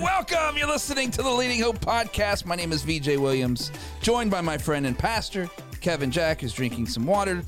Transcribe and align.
welcome. 0.00 0.56
You're 0.56 0.66
listening 0.66 1.10
to 1.12 1.22
the 1.22 1.30
Leading 1.30 1.60
Hope 1.60 1.78
podcast. 1.78 2.46
My 2.46 2.54
name 2.54 2.72
is 2.72 2.82
VJ 2.82 3.18
Williams, 3.18 3.70
joined 4.00 4.30
by 4.30 4.40
my 4.40 4.56
friend 4.56 4.86
and 4.86 4.98
pastor, 4.98 5.50
Kevin 5.80 6.10
Jack, 6.10 6.40
who's 6.40 6.54
drinking 6.54 6.86
some 6.86 7.04
water 7.04 7.42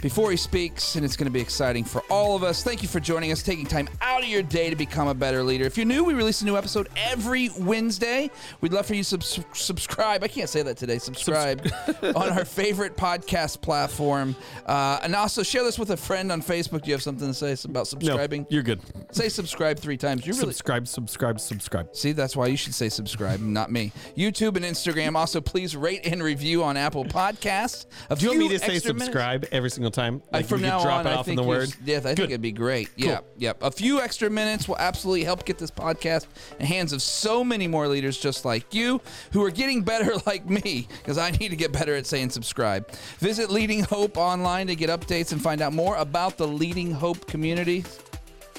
before 0.00 0.30
he 0.30 0.36
speaks, 0.36 0.94
and 0.96 1.04
it's 1.04 1.16
going 1.16 1.26
to 1.26 1.30
be 1.32 1.40
exciting 1.40 1.84
for 1.84 2.02
all 2.10 2.36
of 2.36 2.42
us. 2.42 2.62
Thank 2.62 2.82
you 2.82 2.88
for 2.88 3.00
joining 3.00 3.32
us, 3.32 3.42
taking 3.42 3.66
time 3.66 3.88
out 4.00 4.22
of 4.22 4.28
your 4.28 4.42
day 4.42 4.70
to 4.70 4.76
become 4.76 5.08
a 5.08 5.14
better 5.14 5.42
leader. 5.42 5.64
If 5.64 5.76
you're 5.76 5.86
new, 5.86 6.04
we 6.04 6.14
release 6.14 6.40
a 6.42 6.44
new 6.44 6.56
episode 6.56 6.88
every 6.96 7.50
Wednesday. 7.58 8.30
We'd 8.60 8.72
love 8.72 8.86
for 8.86 8.94
you 8.94 9.02
to 9.04 9.20
sub- 9.20 9.56
subscribe. 9.56 10.22
I 10.22 10.28
can't 10.28 10.48
say 10.48 10.62
that 10.62 10.76
today. 10.76 10.98
Subscribe 10.98 11.70
on 12.02 12.30
our 12.30 12.44
favorite 12.46 12.96
podcast 12.96 13.60
platform, 13.60 14.36
uh, 14.66 15.00
and 15.02 15.14
also 15.14 15.42
share 15.42 15.64
this 15.64 15.78
with 15.78 15.90
a 15.90 15.96
friend 15.96 16.30
on 16.32 16.42
Facebook. 16.42 16.82
Do 16.82 16.88
you 16.88 16.94
have 16.94 17.02
something 17.02 17.26
to 17.28 17.34
say 17.34 17.56
about 17.68 17.86
subscribing? 17.88 18.42
No, 18.42 18.46
you're 18.50 18.62
good. 18.62 18.80
Say 19.12 19.28
subscribe 19.28 19.78
three 19.78 19.96
times. 19.96 20.26
You 20.26 20.32
really 20.32 20.52
Subscribe, 20.52 20.86
subscribe, 20.88 21.40
subscribe. 21.40 21.94
See, 21.96 22.12
that's 22.12 22.36
why 22.36 22.46
you 22.46 22.56
should 22.56 22.74
say 22.74 22.88
subscribe, 22.88 23.40
not 23.40 23.70
me. 23.70 23.92
YouTube 24.16 24.56
and 24.56 24.64
Instagram. 24.64 25.14
Also, 25.16 25.40
please 25.40 25.76
rate 25.76 26.06
and 26.06 26.22
review 26.22 26.62
on 26.62 26.76
Apple 26.76 27.04
Podcasts. 27.04 27.86
Do 28.16 28.22
you 28.24 28.28
want 28.28 28.38
me 28.40 28.48
to 28.50 28.58
say 28.58 28.74
extra 28.76 28.92
minutes- 28.94 29.06
subscribe 29.06 29.46
every 29.52 29.70
single 29.70 29.87
time? 29.90 30.22
Uh, 30.32 30.38
Like 30.38 30.46
from 30.46 30.62
now 30.62 30.82
drop 30.82 31.00
on, 31.00 31.06
it 31.06 31.10
I 31.10 31.14
off 31.14 31.28
in 31.28 31.36
think 31.36 31.40
the 31.40 31.48
word. 31.48 31.72
Yeah, 31.84 31.98
I 31.98 32.00
think 32.00 32.16
Good. 32.16 32.30
it'd 32.30 32.40
be 32.40 32.52
great. 32.52 32.88
Yep, 32.96 33.24
yep. 33.38 33.62
A 33.62 33.70
few 33.70 34.00
extra 34.00 34.30
minutes 34.30 34.68
will 34.68 34.78
absolutely 34.78 35.24
help 35.24 35.44
get 35.44 35.58
this 35.58 35.70
podcast 35.70 36.24
in 36.52 36.58
the 36.60 36.66
hands 36.66 36.92
of 36.92 37.02
so 37.02 37.42
many 37.44 37.66
more 37.66 37.88
leaders 37.88 38.18
just 38.18 38.44
like 38.44 38.72
you 38.74 39.00
who 39.32 39.44
are 39.44 39.50
getting 39.50 39.82
better 39.82 40.12
like 40.26 40.48
me 40.48 40.88
because 40.98 41.18
I 41.18 41.30
need 41.30 41.48
to 41.50 41.56
get 41.56 41.72
better 41.72 41.94
at 41.94 42.06
saying 42.06 42.30
subscribe. 42.30 42.90
Visit 43.18 43.50
Leading 43.50 43.82
Hope 43.84 44.16
online 44.16 44.66
to 44.68 44.74
get 44.76 44.90
updates 44.90 45.32
and 45.32 45.42
find 45.42 45.60
out 45.60 45.72
more 45.72 45.96
about 45.96 46.36
the 46.38 46.46
Leading 46.48 46.92
Hope 46.92 47.26
community. 47.26 47.84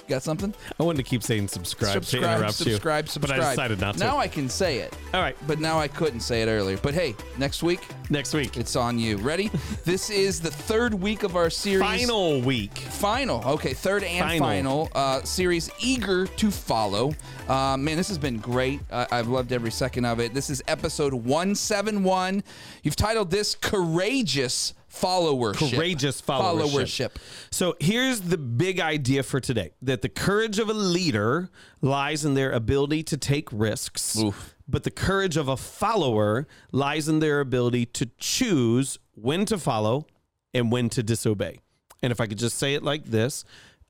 Got 0.10 0.24
something? 0.24 0.56
I 0.80 0.84
wanted 0.84 0.98
to 0.98 1.04
keep 1.04 1.22
saying 1.22 1.50
subscribe, 1.50 2.02
to 2.02 2.04
subscribe, 2.04 2.38
interrupt 2.38 2.56
subscribe, 2.56 3.06
you, 3.06 3.12
subscribe. 3.12 3.38
but 3.38 3.46
I 3.46 3.52
decided 3.52 3.80
not 3.80 3.94
to. 3.94 4.00
Now 4.00 4.18
I 4.18 4.28
can 4.28 4.50
say 4.50 4.80
it. 4.80 4.92
All 5.14 5.22
right, 5.22 5.38
But 5.46 5.60
now 5.60 5.78
I 5.80 5.88
couldn't 5.88 6.22
say 6.22 6.42
it 6.42 6.48
earlier. 6.48 6.78
But 6.78 6.96
hey, 6.96 7.16
next 7.38 7.62
week 7.62 7.82
next 8.10 8.34
week, 8.34 8.58
it's 8.58 8.76
on 8.76 8.98
you. 8.98 9.18
Ready? 9.18 9.52
this 9.86 10.10
is 10.10 10.42
the 10.42 10.52
third 10.52 10.94
week 10.94 11.24
of 11.24 11.36
our 11.36 11.50
series. 11.50 11.82
final 11.86 12.42
week. 12.42 12.78
Final. 12.78 13.44
Okay, 13.46 13.74
third 13.74 14.04
and 14.04 14.20
Final. 14.20 14.48
final, 14.48 14.90
uh, 14.96 15.22
series. 15.24 15.70
Eager 15.80 16.26
to 16.26 16.52
follow. 16.52 17.14
Uh, 17.48 17.78
man, 17.78 17.98
this 17.98 18.08
has 18.08 18.18
been 18.18 18.38
great. 18.38 18.80
Uh, 18.92 19.06
I've 19.12 19.28
loved 19.28 19.52
every 19.52 19.72
second 19.72 20.06
of 20.06 20.20
it. 20.20 20.34
This 20.34 20.50
is 20.50 20.64
episode 20.68 21.14
171. 21.14 22.44
You've 22.84 22.96
titled 22.96 23.32
this 23.32 23.56
Courageous 23.56 24.74
Followership. 24.92 25.76
Courageous 25.76 26.22
followership. 26.22 27.12
So 27.52 27.76
here's 27.80 28.22
the 28.22 28.38
big 28.38 28.80
idea 28.80 29.24
for 29.24 29.40
today: 29.40 29.72
that 29.82 30.02
the 30.02 30.10
courage 30.10 30.60
of 30.60 30.70
a 30.70 30.74
leader 30.74 31.50
lies 31.82 32.26
in 32.26 32.34
their 32.34 32.52
ability 32.52 33.04
to 33.04 33.18
take 33.18 33.50
risks. 33.52 34.18
Oof. 34.18 34.56
But 34.68 34.84
the 34.84 34.92
courage 34.92 35.38
of 35.38 35.48
a 35.48 35.58
follower 35.58 36.48
lies 36.72 37.08
in 37.08 37.20
their 37.20 37.40
ability 37.40 37.88
to 37.88 38.10
choose 38.18 39.00
when 39.16 39.46
to 39.46 39.58
follow 39.58 40.06
and 40.54 40.72
when 40.72 40.90
to 40.90 41.04
disobey. 41.04 41.60
And 42.02 42.12
if 42.12 42.22
I 42.22 42.28
could 42.28 42.38
just 42.38 42.58
say 42.58 42.76
it 42.76 42.84
like 42.84 43.06
this, 43.06 43.44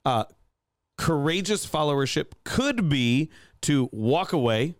uh, 0.06 0.26
courageous 0.98 1.66
followership 1.66 2.32
could 2.44 2.90
be 2.90 3.30
to 3.62 3.90
walk 3.92 4.34
away 4.34 4.76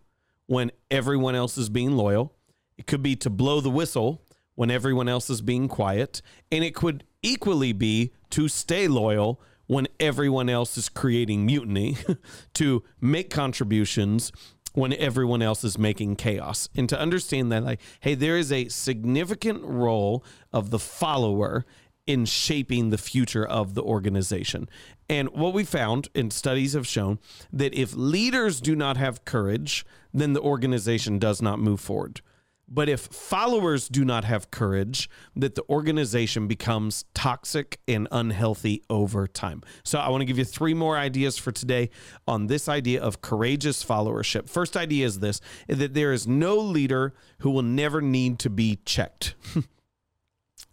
when 0.46 0.70
everyone 0.90 1.34
else 1.34 1.56
is 1.56 1.68
being 1.68 1.92
loyal. 1.92 2.34
It 2.76 2.86
could 2.86 3.02
be 3.02 3.14
to 3.16 3.30
blow 3.30 3.60
the 3.60 3.70
whistle 3.70 4.22
when 4.60 4.70
everyone 4.70 5.08
else 5.08 5.30
is 5.30 5.40
being 5.40 5.68
quiet. 5.68 6.20
And 6.52 6.62
it 6.62 6.74
could 6.74 7.04
equally 7.22 7.72
be 7.72 8.12
to 8.28 8.46
stay 8.46 8.88
loyal 8.88 9.40
when 9.68 9.88
everyone 9.98 10.50
else 10.50 10.76
is 10.76 10.90
creating 10.90 11.46
mutiny, 11.46 11.96
to 12.52 12.82
make 13.00 13.30
contributions 13.30 14.30
when 14.74 14.92
everyone 14.92 15.40
else 15.40 15.64
is 15.64 15.78
making 15.78 16.16
chaos. 16.16 16.68
And 16.76 16.90
to 16.90 17.00
understand 17.00 17.50
that, 17.50 17.64
like, 17.64 17.80
hey, 18.00 18.14
there 18.14 18.36
is 18.36 18.52
a 18.52 18.68
significant 18.68 19.64
role 19.64 20.22
of 20.52 20.68
the 20.68 20.78
follower 20.78 21.64
in 22.06 22.26
shaping 22.26 22.90
the 22.90 22.98
future 22.98 23.46
of 23.46 23.72
the 23.72 23.82
organization. 23.82 24.68
And 25.08 25.30
what 25.30 25.54
we 25.54 25.64
found 25.64 26.10
in 26.14 26.30
studies 26.30 26.74
have 26.74 26.86
shown 26.86 27.18
that 27.50 27.72
if 27.72 27.94
leaders 27.94 28.60
do 28.60 28.76
not 28.76 28.98
have 28.98 29.24
courage, 29.24 29.86
then 30.12 30.34
the 30.34 30.42
organization 30.42 31.18
does 31.18 31.40
not 31.40 31.58
move 31.58 31.80
forward. 31.80 32.20
But 32.70 32.88
if 32.88 33.00
followers 33.00 33.88
do 33.88 34.04
not 34.04 34.24
have 34.24 34.50
courage, 34.50 35.10
that 35.34 35.56
the 35.56 35.64
organization 35.68 36.46
becomes 36.46 37.04
toxic 37.14 37.80
and 37.88 38.06
unhealthy 38.12 38.82
over 38.88 39.26
time. 39.26 39.62
So 39.82 39.98
I 39.98 40.08
want 40.08 40.20
to 40.20 40.24
give 40.26 40.38
you 40.38 40.44
three 40.44 40.74
more 40.74 40.96
ideas 40.96 41.36
for 41.36 41.50
today 41.50 41.90
on 42.28 42.46
this 42.46 42.68
idea 42.68 43.02
of 43.02 43.20
courageous 43.20 43.84
followership. 43.84 44.48
First 44.48 44.76
idea 44.76 45.06
is 45.06 45.18
this 45.18 45.40
is 45.66 45.78
that 45.78 45.94
there 45.94 46.12
is 46.12 46.28
no 46.28 46.56
leader 46.56 47.14
who 47.40 47.50
will 47.50 47.62
never 47.62 48.00
need 48.00 48.38
to 48.40 48.50
be 48.50 48.78
checked. 48.84 49.34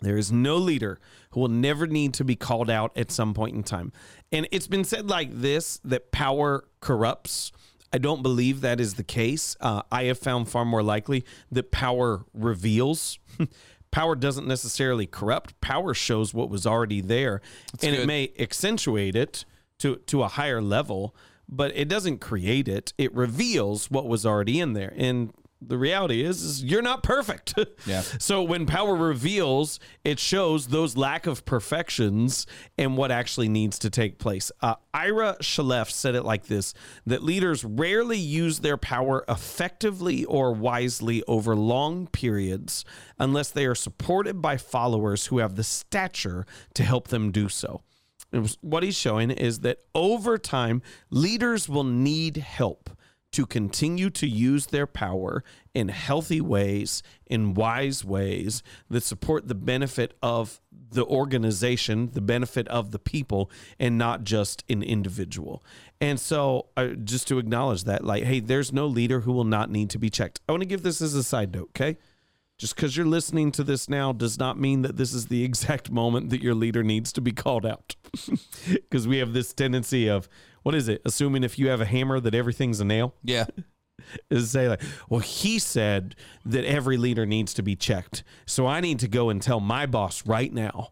There 0.02 0.18
is 0.18 0.32
no 0.32 0.58
leader 0.58 1.00
who 1.32 1.40
will 1.40 1.48
never 1.48 1.88
need 1.88 2.14
to 2.16 2.24
be 2.24 2.36
called 2.36 2.70
out 2.70 2.96
at 2.96 3.12
some 3.12 3.34
point 3.34 3.56
in 3.56 3.64
time. 3.64 3.92
And 4.32 4.48
it's 4.52 4.68
been 4.68 4.84
said 4.84 5.10
like 5.10 5.30
this 5.34 5.80
that 5.84 6.12
power 6.12 6.66
corrupts. 6.82 7.52
I 7.92 7.98
don't 7.98 8.22
believe 8.22 8.62
that 8.62 8.80
is 8.80 8.96
the 8.96 9.04
case. 9.04 9.56
Uh, 9.60 9.82
I 9.92 10.04
have 10.06 10.20
found 10.20 10.50
far 10.50 10.66
more 10.66 10.84
likely 10.84 11.26
that 11.52 11.72
power 11.72 12.26
reveals. 12.34 13.20
power 13.92 14.16
doesn't 14.16 14.48
necessarily 14.48 15.08
corrupt, 15.08 15.60
power 15.62 15.94
shows 15.94 16.34
what 16.34 16.50
was 16.50 16.68
already 16.68 17.02
there. 17.02 17.42
and 17.82 17.96
it 17.96 18.06
may 18.06 18.32
accentuate 18.38 19.16
it 19.16 19.46
to, 19.80 19.98
to 20.08 20.24
a 20.24 20.28
higher 20.28 20.62
level, 20.62 21.16
but 21.48 21.72
it 21.76 21.88
doesn't 21.88 22.20
create 22.20 22.68
it. 22.68 22.94
It 22.98 23.14
reveals 23.16 23.90
what 23.90 24.08
was 24.08 24.26
already 24.26 24.60
in 24.60 24.74
there. 24.74 24.94
And 24.98 25.34
the 25.62 25.78
reality 25.78 26.24
is, 26.24 26.44
is 26.44 26.64
you're 26.64 26.82
not 26.82 27.04
perfect. 27.04 27.54
Yeah. 27.86 28.02
So 28.02 28.44
when 28.44 28.66
power 28.66 28.96
reveals, 28.96 29.80
it 30.04 30.20
shows 30.20 30.68
those 30.68 30.98
lack 30.98 31.26
of 31.26 31.46
perfections 31.46 32.46
and 32.78 32.98
what 32.98 33.12
actually 33.12 33.48
needs 33.48 33.80
to 33.80 33.90
take 33.90 34.18
place. 34.20 34.52
Uh, 34.62 34.76
Ira 34.94 35.38
Chaleff 35.42 35.90
said 35.90 36.16
it 36.16 36.24
like 36.24 36.48
this: 36.48 36.74
that 37.06 37.24
leaders 37.24 37.64
rarely 37.64 38.18
use 38.18 38.60
their 38.60 38.78
power 38.78 39.24
effectively 39.30 40.26
or 40.26 40.52
wisely 40.54 41.24
over 41.28 41.56
long 41.56 42.08
periods 42.08 42.84
unless 43.20 43.52
they 43.52 43.66
are 43.66 43.76
supported 43.76 44.42
by 44.42 44.58
followers 44.58 45.28
who 45.28 45.38
have 45.38 45.56
the 45.56 45.64
stature 45.64 46.46
to 46.74 46.84
help 46.84 47.08
them 47.08 47.32
do 47.32 47.48
so. 47.48 47.82
Was- 48.34 48.58
what 48.62 48.84
he's 48.84 48.98
showing 48.98 49.32
is 49.32 49.60
that 49.60 49.80
over 49.96 50.38
time, 50.38 50.82
leaders 51.10 51.70
will 51.70 51.86
need 51.86 52.38
help 52.38 52.90
to 53.32 53.46
continue 53.46 54.10
to 54.10 54.28
use 54.28 54.68
their 54.68 54.88
power 54.88 55.44
in 55.74 55.90
healthy 55.90 56.42
ways, 56.42 57.04
in 57.28 57.54
wise 57.54 58.04
ways 58.04 58.64
that 58.90 59.04
support 59.04 59.48
the 59.48 59.56
benefit 59.56 60.16
of 60.24 60.62
the 60.72 61.06
organization, 61.06 62.10
the 62.14 62.22
benefit 62.22 62.68
of 62.70 62.92
the 62.92 63.00
people, 63.00 63.52
and 63.80 63.98
not 63.98 64.24
just 64.24 64.64
an 64.70 64.82
individual. 64.82 65.64
And 66.00 66.20
so, 66.20 66.68
uh, 66.78 66.88
just 67.04 67.28
to 67.28 67.40
acknowledge 67.40 67.84
that, 67.84 68.04
like, 68.04 68.24
hey, 68.24 68.40
there's 68.40 68.72
no 68.72 68.88
leader 68.88 69.22
who 69.22 69.34
will 69.34 69.44
not 69.44 69.70
need 69.70 69.90
to 69.92 70.00
be 70.00 70.10
checked. 70.10 70.40
I 70.48 70.54
want 70.54 70.62
to 70.62 70.68
give 70.68 70.84
this 70.84 71.02
as 71.02 71.14
a 71.14 71.24
side 71.24 71.54
note, 71.54 71.70
okay? 71.76 71.98
Just 72.58 72.76
because 72.76 72.98
you're 72.98 73.06
listening 73.06 73.52
to 73.52 73.64
this 73.64 73.88
now 73.88 74.12
does 74.12 74.40
not 74.40 74.60
mean 74.60 74.82
that 74.82 74.98
this 74.98 75.14
is 75.14 75.28
the 75.28 75.44
exact 75.50 75.92
moment 75.92 76.30
that 76.30 76.42
your 76.42 76.56
leader 76.56 76.84
needs 76.84 77.12
to 77.14 77.22
be 77.22 77.32
called 77.32 77.66
out. 77.66 77.96
Because 78.68 79.08
we 79.08 79.18
have 79.18 79.34
this 79.34 79.54
tendency 79.54 80.10
of, 80.10 80.28
what 80.68 80.76
is 80.76 80.90
it? 80.90 81.02
Assuming 81.06 81.46
if 81.46 81.58
you 81.58 81.70
have 81.70 81.80
a 81.80 81.86
hammer 81.86 82.20
that 82.20 82.36
everything's 82.36 82.82
a 82.82 82.84
nail? 82.84 83.16
Yeah. 83.24 83.46
Is 84.30 84.52
say, 84.52 84.68
like, 84.68 84.82
well, 85.08 85.22
he 85.22 85.60
said 85.60 86.14
that 86.46 86.66
every 86.66 86.98
leader 86.98 87.26
needs 87.26 87.54
to 87.54 87.62
be 87.62 87.74
checked. 87.74 88.26
So 88.46 88.68
I 88.68 88.82
need 88.82 89.00
to 89.00 89.08
go 89.08 89.30
and 89.30 89.42
tell 89.42 89.62
my 89.62 89.86
boss 89.86 90.28
right 90.28 90.52
now 90.52 90.90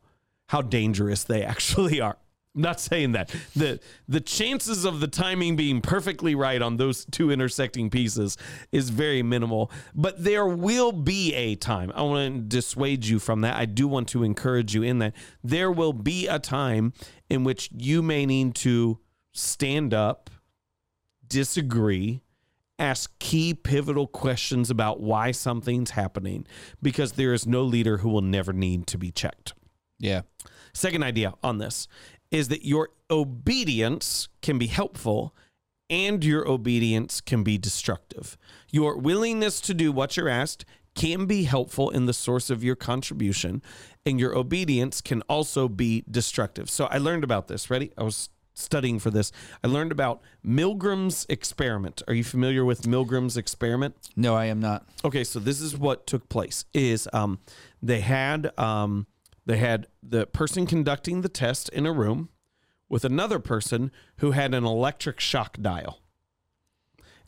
how 0.47 0.61
dangerous 0.61 1.25
they 1.25 1.43
actually 1.43 1.99
are. 2.07 2.15
I'm 2.55 2.61
not 2.61 2.79
saying 2.79 3.11
that. 3.11 3.35
The 3.53 3.81
the 4.07 4.21
chances 4.21 4.85
of 4.85 5.01
the 5.01 5.09
timing 5.09 5.57
being 5.57 5.81
perfectly 5.81 6.35
right 6.35 6.61
on 6.61 6.77
those 6.77 7.03
two 7.11 7.29
intersecting 7.29 7.89
pieces 7.89 8.37
is 8.71 8.89
very 8.91 9.23
minimal, 9.23 9.69
but 9.93 10.23
there 10.23 10.47
will 10.47 10.93
be 10.93 11.33
a 11.33 11.55
time. 11.55 11.91
I 11.93 12.01
want 12.03 12.33
to 12.33 12.41
dissuade 12.43 13.03
you 13.03 13.19
from 13.19 13.41
that. 13.41 13.57
I 13.57 13.65
do 13.65 13.89
want 13.89 14.07
to 14.09 14.23
encourage 14.23 14.73
you 14.73 14.83
in 14.83 14.99
that. 14.99 15.15
There 15.43 15.69
will 15.69 15.91
be 15.91 16.27
a 16.27 16.39
time 16.39 16.93
in 17.29 17.43
which 17.43 17.69
you 17.73 18.01
may 18.01 18.25
need 18.25 18.55
to 18.55 18.99
stand 19.35 19.93
up, 19.93 20.29
disagree, 21.27 22.21
ask 22.79 23.17
key 23.19 23.53
pivotal 23.53 24.07
questions 24.07 24.69
about 24.69 24.99
why 24.99 25.31
something's 25.31 25.91
happening 25.91 26.47
because 26.81 27.13
there 27.13 27.33
is 27.33 27.45
no 27.45 27.63
leader 27.63 27.97
who 27.97 28.09
will 28.09 28.21
never 28.21 28.53
need 28.53 28.87
to 28.87 28.97
be 28.97 29.11
checked. 29.11 29.53
Yeah. 29.99 30.21
Second 30.73 31.03
idea 31.03 31.33
on 31.43 31.57
this 31.57 31.87
is 32.31 32.47
that 32.47 32.65
your 32.65 32.89
obedience 33.09 34.27
can 34.41 34.57
be 34.57 34.67
helpful 34.67 35.35
and 35.89 36.23
your 36.23 36.47
obedience 36.47 37.21
can 37.21 37.43
be 37.43 37.57
destructive. 37.57 38.37
Your 38.71 38.97
willingness 38.97 39.61
to 39.61 39.73
do 39.73 39.91
what 39.91 40.17
you're 40.17 40.29
asked 40.29 40.65
can 40.95 41.25
be 41.25 41.43
helpful 41.43 41.89
in 41.89 42.05
the 42.05 42.13
source 42.13 42.49
of 42.49 42.63
your 42.63 42.75
contribution, 42.75 43.61
and 44.05 44.19
your 44.19 44.35
obedience 44.35 45.01
can 45.01 45.21
also 45.23 45.67
be 45.67 46.05
destructive. 46.09 46.69
So 46.69 46.85
I 46.85 46.97
learned 46.97 47.23
about 47.23 47.47
this. 47.47 47.69
Ready? 47.69 47.91
I 47.97 48.03
was 48.03 48.29
studying 48.55 48.97
for 48.97 49.11
this, 49.11 49.31
I 49.63 49.67
learned 49.67 49.91
about 49.91 50.21
Milgram's 50.43 51.27
experiment. 51.29 52.01
Are 52.07 52.13
you 52.15 52.23
familiar 52.23 52.65
with 52.65 52.83
Milgram's 52.83 53.37
experiment? 53.37 53.95
No, 54.15 54.35
I 54.35 54.45
am 54.45 54.59
not. 54.59 54.87
Okay, 55.03 55.23
so 55.23 55.39
this 55.39 55.61
is 55.61 55.77
what 55.77 56.07
took 56.07 56.27
place: 56.29 56.65
is 56.73 57.07
um, 57.13 57.39
they 57.83 57.99
had 57.99 58.57
um, 58.57 59.05
they 59.45 59.57
had 59.57 59.87
the 60.01 60.25
person 60.25 60.65
conducting 60.65 61.21
the 61.21 61.29
test 61.29 61.69
in 61.69 61.85
a 61.85 61.91
room 61.91 62.29
with 62.89 63.05
another 63.05 63.39
person 63.39 63.91
who 64.17 64.31
had 64.31 64.53
an 64.53 64.65
electric 64.65 65.19
shock 65.19 65.57
dial. 65.61 65.99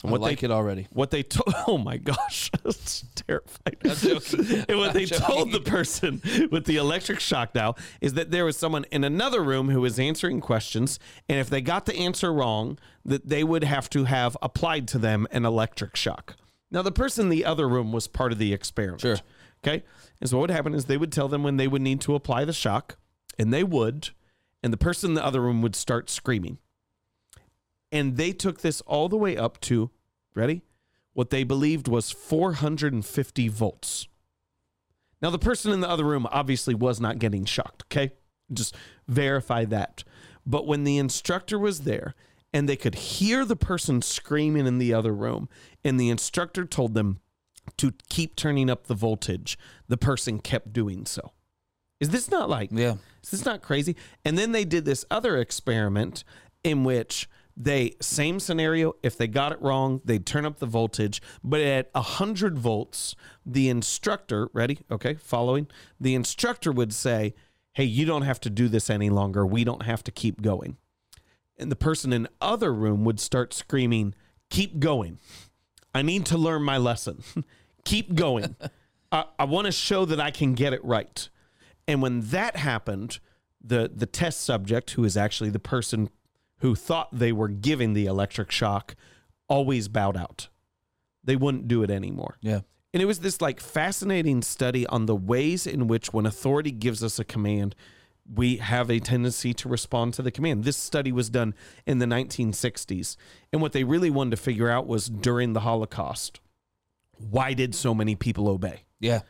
And 0.02 0.12
what 0.12 0.20
I 0.20 0.24
like 0.24 0.40
they, 0.40 0.46
it 0.46 0.50
already. 0.50 0.86
What 0.92 1.10
they 1.10 1.22
told, 1.22 1.54
oh 1.66 1.78
my 1.78 1.96
gosh, 1.96 2.50
it's 2.64 3.04
terrifying. 3.14 3.76
And 4.68 4.78
what 4.78 4.88
I'm 4.88 4.94
they 4.94 5.04
joking. 5.06 5.26
told 5.26 5.52
the 5.52 5.60
person 5.60 6.22
with 6.50 6.66
the 6.66 6.76
electric 6.76 7.20
shock 7.20 7.54
now 7.54 7.74
is 8.00 8.14
that 8.14 8.30
there 8.30 8.44
was 8.44 8.56
someone 8.56 8.84
in 8.90 9.04
another 9.04 9.42
room 9.42 9.70
who 9.70 9.80
was 9.80 9.98
answering 9.98 10.40
questions, 10.40 10.98
and 11.28 11.38
if 11.38 11.50
they 11.50 11.60
got 11.60 11.86
the 11.86 11.96
answer 11.96 12.32
wrong, 12.32 12.78
that 13.04 13.28
they 13.28 13.42
would 13.42 13.64
have 13.64 13.90
to 13.90 14.04
have 14.04 14.36
applied 14.40 14.86
to 14.88 14.98
them 14.98 15.26
an 15.30 15.44
electric 15.44 15.96
shock. 15.96 16.36
Now, 16.70 16.82
the 16.82 16.92
person 16.92 17.26
in 17.26 17.30
the 17.30 17.44
other 17.44 17.68
room 17.68 17.92
was 17.92 18.06
part 18.06 18.30
of 18.32 18.38
the 18.38 18.52
experiment. 18.52 19.00
Sure. 19.00 19.16
Okay. 19.64 19.82
And 20.20 20.28
so 20.28 20.36
what 20.36 20.42
would 20.42 20.50
happen 20.50 20.74
is 20.74 20.84
they 20.84 20.96
would 20.96 21.12
tell 21.12 21.28
them 21.28 21.42
when 21.42 21.56
they 21.56 21.68
would 21.68 21.82
need 21.82 22.00
to 22.02 22.14
apply 22.14 22.44
the 22.44 22.52
shock, 22.52 22.96
and 23.38 23.52
they 23.52 23.64
would, 23.64 24.10
and 24.62 24.72
the 24.72 24.76
person 24.76 25.10
in 25.10 25.14
the 25.14 25.24
other 25.24 25.40
room 25.40 25.62
would 25.62 25.76
start 25.76 26.10
screaming. 26.10 26.58
And 27.90 28.16
they 28.16 28.32
took 28.32 28.60
this 28.60 28.80
all 28.82 29.08
the 29.08 29.16
way 29.16 29.36
up 29.36 29.60
to, 29.62 29.90
ready? 30.34 30.62
What 31.14 31.30
they 31.30 31.42
believed 31.44 31.88
was 31.88 32.10
450 32.10 33.48
volts. 33.48 34.08
Now, 35.20 35.30
the 35.30 35.38
person 35.38 35.72
in 35.72 35.80
the 35.80 35.88
other 35.88 36.04
room 36.04 36.26
obviously 36.30 36.74
was 36.74 37.00
not 37.00 37.18
getting 37.18 37.44
shocked, 37.44 37.84
okay? 37.86 38.12
Just 38.52 38.76
verify 39.08 39.64
that. 39.64 40.04
But 40.46 40.66
when 40.66 40.84
the 40.84 40.98
instructor 40.98 41.58
was 41.58 41.80
there 41.80 42.14
and 42.52 42.68
they 42.68 42.76
could 42.76 42.94
hear 42.94 43.44
the 43.44 43.56
person 43.56 44.00
screaming 44.00 44.66
in 44.66 44.78
the 44.78 44.94
other 44.94 45.12
room, 45.12 45.48
and 45.84 45.98
the 45.98 46.08
instructor 46.08 46.64
told 46.64 46.94
them 46.94 47.18
to 47.76 47.92
keep 48.08 48.36
turning 48.36 48.70
up 48.70 48.86
the 48.86 48.94
voltage, 48.94 49.58
the 49.88 49.98
person 49.98 50.38
kept 50.38 50.72
doing 50.72 51.04
so. 51.04 51.32
Is 52.00 52.10
this 52.10 52.30
not 52.30 52.48
like, 52.48 52.70
Yeah. 52.72 52.94
is 53.22 53.30
this 53.32 53.44
not 53.44 53.60
crazy? 53.60 53.96
And 54.24 54.38
then 54.38 54.52
they 54.52 54.64
did 54.64 54.84
this 54.84 55.04
other 55.10 55.36
experiment 55.36 56.22
in 56.62 56.84
which 56.84 57.28
they, 57.60 57.96
same 58.00 58.38
scenario, 58.38 58.94
if 59.02 59.18
they 59.18 59.26
got 59.26 59.50
it 59.50 59.60
wrong, 59.60 60.00
they'd 60.04 60.24
turn 60.24 60.46
up 60.46 60.60
the 60.60 60.66
voltage, 60.66 61.20
but 61.42 61.60
at 61.60 61.90
100 61.92 62.56
volts, 62.56 63.16
the 63.44 63.68
instructor, 63.68 64.48
ready? 64.52 64.78
Okay, 64.92 65.14
following? 65.14 65.66
The 65.98 66.14
instructor 66.14 66.70
would 66.70 66.94
say, 66.94 67.34
hey, 67.72 67.82
you 67.82 68.06
don't 68.06 68.22
have 68.22 68.40
to 68.42 68.50
do 68.50 68.68
this 68.68 68.88
any 68.88 69.10
longer. 69.10 69.44
We 69.44 69.64
don't 69.64 69.82
have 69.82 70.04
to 70.04 70.12
keep 70.12 70.40
going. 70.40 70.76
And 71.58 71.70
the 71.72 71.76
person 71.76 72.12
in 72.12 72.28
other 72.40 72.72
room 72.72 73.04
would 73.04 73.18
start 73.18 73.52
screaming, 73.52 74.14
keep 74.50 74.78
going. 74.78 75.18
I 75.92 76.02
need 76.02 76.26
to 76.26 76.38
learn 76.38 76.62
my 76.62 76.76
lesson. 76.76 77.24
keep 77.84 78.14
going. 78.14 78.54
I, 79.12 79.24
I 79.36 79.44
want 79.44 79.66
to 79.66 79.72
show 79.72 80.04
that 80.04 80.20
I 80.20 80.30
can 80.30 80.54
get 80.54 80.72
it 80.72 80.84
right. 80.84 81.28
And 81.88 82.00
when 82.02 82.20
that 82.20 82.54
happened, 82.54 83.18
the 83.60 83.90
the 83.92 84.06
test 84.06 84.42
subject, 84.42 84.92
who 84.92 85.02
is 85.04 85.16
actually 85.16 85.50
the 85.50 85.58
person 85.58 86.10
who 86.58 86.74
thought 86.74 87.08
they 87.12 87.32
were 87.32 87.48
giving 87.48 87.92
the 87.92 88.06
electric 88.06 88.50
shock, 88.50 88.94
always 89.48 89.88
bowed 89.88 90.16
out. 90.16 90.48
They 91.24 91.36
wouldn't 91.36 91.68
do 91.68 91.82
it 91.82 91.90
anymore. 91.90 92.38
Yeah. 92.40 92.60
And 92.92 93.02
it 93.02 93.06
was 93.06 93.20
this 93.20 93.40
like 93.40 93.60
fascinating 93.60 94.42
study 94.42 94.86
on 94.86 95.06
the 95.06 95.16
ways 95.16 95.66
in 95.66 95.88
which 95.88 96.12
when 96.12 96.26
authority 96.26 96.70
gives 96.70 97.04
us 97.04 97.18
a 97.18 97.24
command, 97.24 97.74
we 98.32 98.56
have 98.56 98.90
a 98.90 98.98
tendency 98.98 99.54
to 99.54 99.68
respond 99.68 100.14
to 100.14 100.22
the 100.22 100.30
command. 100.30 100.64
This 100.64 100.76
study 100.76 101.12
was 101.12 101.30
done 101.30 101.54
in 101.86 101.98
the 101.98 102.06
1960s. 102.06 103.16
And 103.52 103.62
what 103.62 103.72
they 103.72 103.84
really 103.84 104.10
wanted 104.10 104.32
to 104.32 104.36
figure 104.36 104.68
out 104.68 104.86
was 104.86 105.08
during 105.08 105.52
the 105.52 105.60
Holocaust, 105.60 106.40
why 107.18 107.54
did 107.54 107.74
so 107.74 107.94
many 107.94 108.14
people 108.14 108.48
obey? 108.48 108.84
Yeah. 109.00 109.20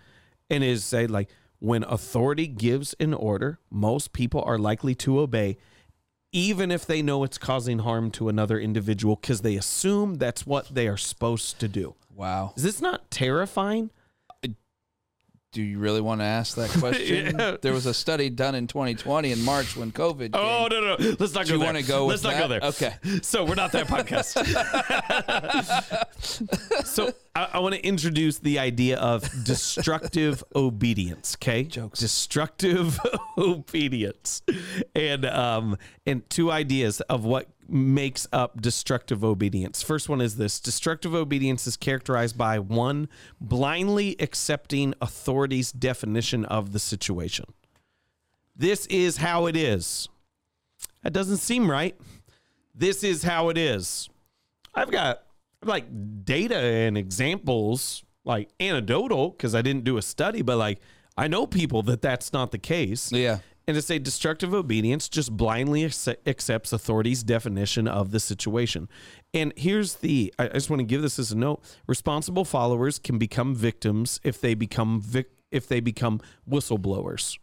And 0.50 0.64
is 0.64 0.84
say 0.84 1.06
like 1.06 1.28
when 1.58 1.84
authority 1.84 2.46
gives 2.46 2.94
an 3.00 3.14
order, 3.14 3.58
most 3.70 4.12
people 4.12 4.42
are 4.42 4.58
likely 4.58 4.94
to 4.96 5.20
obey 5.20 5.58
even 6.32 6.70
if 6.70 6.84
they 6.86 7.02
know 7.02 7.24
it's 7.24 7.38
causing 7.38 7.80
harm 7.80 8.10
to 8.12 8.28
another 8.28 8.58
individual 8.58 9.16
because 9.16 9.40
they 9.40 9.56
assume 9.56 10.16
that's 10.16 10.46
what 10.46 10.72
they 10.74 10.86
are 10.88 10.96
supposed 10.96 11.58
to 11.60 11.68
do. 11.68 11.94
Wow. 12.14 12.52
Is 12.56 12.62
this 12.64 12.80
not 12.80 13.10
terrifying? 13.10 13.90
Do 15.52 15.62
you 15.62 15.78
really 15.78 16.02
want 16.02 16.20
to 16.20 16.26
ask 16.26 16.56
that 16.56 16.68
question? 16.78 17.34
Yeah. 17.38 17.56
There 17.62 17.72
was 17.72 17.86
a 17.86 17.94
study 17.94 18.28
done 18.28 18.54
in 18.54 18.66
2020 18.66 19.32
in 19.32 19.42
March 19.44 19.76
when 19.78 19.90
COVID. 19.92 20.30
Oh 20.34 20.68
came. 20.68 20.80
no, 20.82 20.96
no, 20.96 21.16
let's 21.18 21.32
not 21.34 21.46
Do 21.46 21.52
go 21.52 21.54
you 21.54 21.58
there. 21.58 21.66
wanna 21.68 21.82
go 21.82 22.06
Let's 22.06 22.22
not 22.22 22.38
go 22.38 22.48
there. 22.48 22.60
Okay. 22.62 22.94
So 23.22 23.44
we're 23.46 23.54
not 23.54 23.72
that 23.72 23.86
podcast. 23.86 24.36
so 26.84 27.12
I, 27.34 27.48
I 27.54 27.58
want 27.60 27.74
to 27.76 27.84
introduce 27.84 28.38
the 28.38 28.58
idea 28.58 28.98
of 28.98 29.28
destructive 29.44 30.44
obedience. 30.54 31.36
Okay, 31.40 31.64
Jokes. 31.64 31.98
Destructive 32.00 33.00
obedience, 33.38 34.42
and 34.94 35.24
um, 35.24 35.78
and 36.06 36.28
two 36.28 36.50
ideas 36.50 37.00
of 37.02 37.24
what 37.24 37.48
makes 37.68 38.26
up 38.32 38.60
destructive 38.60 39.22
obedience. 39.24 39.82
First 39.82 40.08
one 40.08 40.20
is 40.20 40.36
this: 40.36 40.60
destructive 40.60 41.14
obedience 41.14 41.66
is 41.66 41.76
characterized 41.76 42.36
by 42.38 42.58
one 42.58 43.08
blindly 43.40 44.16
accepting 44.20 44.94
authority's 45.00 45.72
definition 45.72 46.44
of 46.44 46.72
the 46.72 46.78
situation. 46.78 47.46
This 48.56 48.86
is 48.86 49.18
how 49.18 49.46
it 49.46 49.56
is. 49.56 50.08
That 51.02 51.12
doesn't 51.12 51.36
seem 51.38 51.70
right. 51.70 51.96
This 52.74 53.04
is 53.04 53.22
how 53.22 53.48
it 53.48 53.58
is. 53.58 54.08
I've 54.74 54.90
got 54.90 55.22
like 55.62 55.86
data 56.24 56.56
and 56.56 56.96
examples, 56.96 58.04
like 58.24 58.50
anecdotal, 58.60 59.30
because 59.30 59.54
I 59.54 59.62
didn't 59.62 59.84
do 59.84 59.96
a 59.96 60.02
study, 60.02 60.42
but 60.42 60.56
like 60.56 60.80
I 61.16 61.28
know 61.28 61.46
people 61.46 61.82
that 61.84 62.02
that's 62.02 62.32
not 62.32 62.52
the 62.52 62.58
case. 62.58 63.10
Yeah. 63.10 63.38
And 63.68 63.74
to 63.74 63.82
say 63.82 63.98
destructive 63.98 64.54
obedience 64.54 65.10
just 65.10 65.36
blindly 65.36 65.82
acce- 65.82 66.16
accepts 66.26 66.72
authority's 66.72 67.22
definition 67.22 67.86
of 67.86 68.12
the 68.12 68.18
situation. 68.18 68.88
And 69.34 69.52
here's 69.56 69.96
the 69.96 70.32
I 70.38 70.46
I 70.46 70.48
just 70.48 70.70
want 70.70 70.80
to 70.80 70.86
give 70.86 71.02
this 71.02 71.18
as 71.18 71.32
a 71.32 71.36
note. 71.36 71.62
Responsible 71.86 72.46
followers 72.46 72.98
can 72.98 73.18
become 73.18 73.54
victims 73.54 74.20
if 74.24 74.40
they 74.40 74.54
become 74.54 75.02
vic- 75.02 75.32
if 75.50 75.68
they 75.68 75.80
become 75.80 76.22
whistleblowers. 76.50 77.38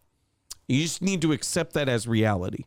You 0.68 0.82
just 0.82 1.04
need 1.04 1.22
to 1.22 1.32
accept 1.32 1.74
that 1.74 1.88
as 1.88 2.08
reality 2.08 2.64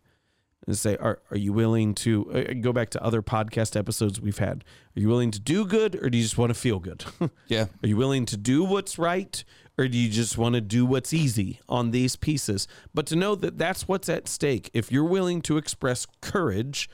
and 0.69 0.77
say, 0.77 0.99
are, 0.99 1.19
are 1.31 1.37
you 1.39 1.55
willing 1.55 1.95
to 1.95 2.31
uh, 2.31 2.53
go 2.61 2.75
back 2.75 2.91
to 2.91 3.03
other 3.03 3.23
podcast 3.23 3.75
episodes 3.75 4.21
we've 4.21 4.39
had? 4.39 4.65
Are 4.95 5.01
you 5.01 5.09
willing 5.09 5.31
to 5.31 5.41
do 5.41 5.65
good 5.65 5.95
or 5.97 6.11
do 6.11 6.19
you 6.19 6.23
just 6.23 6.37
want 6.37 6.51
to 6.51 6.55
feel 6.55 6.79
good? 6.79 7.05
Yeah. 7.49 7.67
Are 7.83 7.89
you 7.89 7.97
willing 7.97 8.27
to 8.27 8.37
do 8.37 8.63
what's 8.63 8.99
right 8.99 9.43
or 9.79 9.89
do 9.89 9.97
you 9.97 10.11
just 10.11 10.37
want 10.37 10.55
to 10.57 10.61
do 10.61 10.85
what's 10.85 11.15
easy 11.15 11.61
on 11.69 11.91
these 11.91 12.17
pieces? 12.17 12.69
But 12.93 13.07
to 13.07 13.17
know 13.17 13.35
that 13.37 13.57
that's 13.57 13.89
what's 13.89 14.11
at 14.11 14.29
stake. 14.29 14.71
If 14.75 14.93
you're 14.93 15.05
willing 15.05 15.41
to 15.43 15.57
express 15.57 16.07
courage 16.21 16.91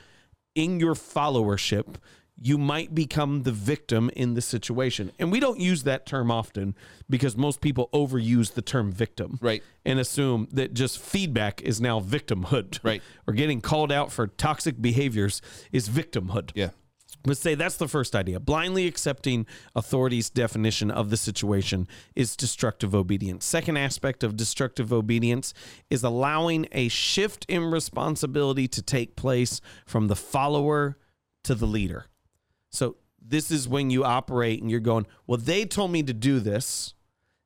in 0.55 0.79
your 0.79 0.93
followership, 0.95 1.95
you 2.37 2.57
might 2.57 2.93
become 2.93 3.43
the 3.43 3.51
victim 3.51 4.09
in 4.15 4.33
the 4.33 4.41
situation. 4.41 5.11
And 5.19 5.31
we 5.31 5.39
don't 5.39 5.59
use 5.59 5.83
that 5.83 6.05
term 6.05 6.29
often 6.29 6.75
because 7.09 7.37
most 7.37 7.61
people 7.61 7.89
overuse 7.93 8.53
the 8.53 8.61
term 8.61 8.91
victim 8.91 9.39
Right. 9.41 9.63
and 9.85 9.99
assume 9.99 10.47
that 10.51 10.73
just 10.73 10.99
feedback 10.99 11.61
is 11.61 11.79
now 11.79 11.99
victimhood. 12.01 12.79
Right. 12.83 13.01
or 13.27 13.33
getting 13.33 13.61
called 13.61 13.91
out 13.91 14.11
for 14.11 14.27
toxic 14.27 14.81
behaviors 14.81 15.41
is 15.71 15.87
victimhood. 15.87 16.51
Yeah. 16.55 16.71
Let's 17.25 17.39
say 17.39 17.55
that's 17.55 17.77
the 17.77 17.87
first 17.87 18.15
idea. 18.15 18.39
Blindly 18.39 18.85
accepting 18.85 19.47
authority's 19.73 20.29
definition 20.29 20.91
of 20.91 21.09
the 21.09 21.17
situation 21.17 21.87
is 22.15 22.35
destructive 22.35 22.93
obedience. 22.93 23.45
Second 23.45 23.77
aspect 23.77 24.23
of 24.23 24.35
destructive 24.35 24.93
obedience 24.93 25.53
is 25.89 26.03
allowing 26.03 26.67
a 26.71 26.87
shift 26.89 27.45
in 27.47 27.63
responsibility 27.63 28.67
to 28.67 28.81
take 28.81 29.15
place 29.15 29.59
from 29.87 30.07
the 30.07 30.15
follower 30.15 30.97
to 31.45 31.55
the 31.55 31.65
leader. 31.65 32.05
So 32.75 32.97
this 33.21 33.51
is 33.51 33.67
when 33.67 33.89
you 33.89 34.03
operate 34.03 34.61
and 34.61 34.69
you're 34.69 34.79
going, 34.79 35.07
well, 35.25 35.37
they 35.37 35.65
told 35.65 35.91
me 35.91 36.03
to 36.03 36.13
do 36.13 36.39
this. 36.39 36.93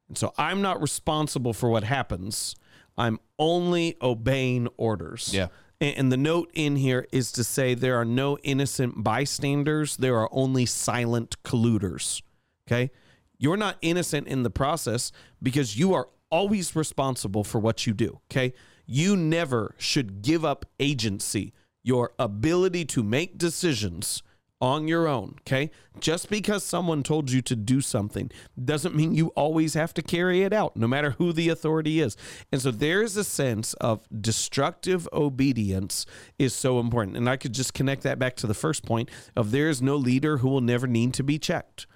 And 0.07 0.17
so 0.17 0.33
I'm 0.37 0.61
not 0.61 0.81
responsible 0.81 1.53
for 1.53 1.69
what 1.69 1.83
happens. 1.83 2.55
I'm 2.97 3.19
only 3.37 3.95
obeying 4.01 4.67
orders. 4.77 5.33
Yeah. 5.33 5.47
And, 5.79 5.97
and 5.97 6.11
the 6.11 6.17
note 6.17 6.51
in 6.53 6.75
here 6.75 7.07
is 7.11 7.31
to 7.33 7.43
say 7.43 7.73
there 7.73 7.95
are 7.95 8.05
no 8.05 8.37
innocent 8.39 9.03
bystanders, 9.03 9.97
there 9.97 10.17
are 10.17 10.29
only 10.31 10.65
silent 10.65 11.41
colluders. 11.43 12.21
Okay. 12.67 12.91
You're 13.37 13.57
not 13.57 13.77
innocent 13.81 14.27
in 14.27 14.43
the 14.43 14.49
process 14.49 15.13
because 15.41 15.77
you 15.77 15.93
are 15.93 16.09
always 16.29 16.75
responsible 16.75 17.43
for 17.43 17.59
what 17.59 17.87
you 17.87 17.93
do. 17.93 18.19
Okay. 18.29 18.53
You 18.85 19.15
never 19.15 19.75
should 19.77 20.21
give 20.21 20.43
up 20.43 20.65
agency, 20.79 21.53
your 21.83 22.11
ability 22.19 22.85
to 22.85 23.03
make 23.03 23.37
decisions 23.37 24.23
on 24.61 24.87
your 24.87 25.07
own, 25.07 25.35
okay? 25.41 25.71
Just 25.99 26.29
because 26.29 26.63
someone 26.63 27.01
told 27.01 27.31
you 27.31 27.41
to 27.43 27.55
do 27.55 27.81
something 27.81 28.29
doesn't 28.63 28.95
mean 28.95 29.15
you 29.15 29.27
always 29.29 29.73
have 29.73 29.93
to 29.93 30.01
carry 30.01 30.41
it 30.43 30.51
out, 30.51 30.75
no 30.75 30.87
matter 30.87 31.11
who 31.11 31.31
the 31.31 31.49
authority 31.49 31.99
is. 32.01 32.17
And 32.51 32.61
so 32.61 32.71
there's 32.71 33.15
a 33.15 33.23
sense 33.23 33.73
of 33.75 34.07
destructive 34.21 35.07
obedience 35.13 36.05
is 36.37 36.53
so 36.53 36.79
important. 36.79 37.15
And 37.15 37.29
I 37.29 37.37
could 37.37 37.53
just 37.53 37.73
connect 37.73 38.03
that 38.03 38.19
back 38.19 38.35
to 38.37 38.47
the 38.47 38.53
first 38.53 38.85
point 38.85 39.09
of 39.35 39.51
there 39.51 39.69
is 39.69 39.81
no 39.81 39.95
leader 39.95 40.37
who 40.37 40.49
will 40.49 40.61
never 40.61 40.87
need 40.87 41.13
to 41.15 41.23
be 41.23 41.39
checked. 41.39 41.87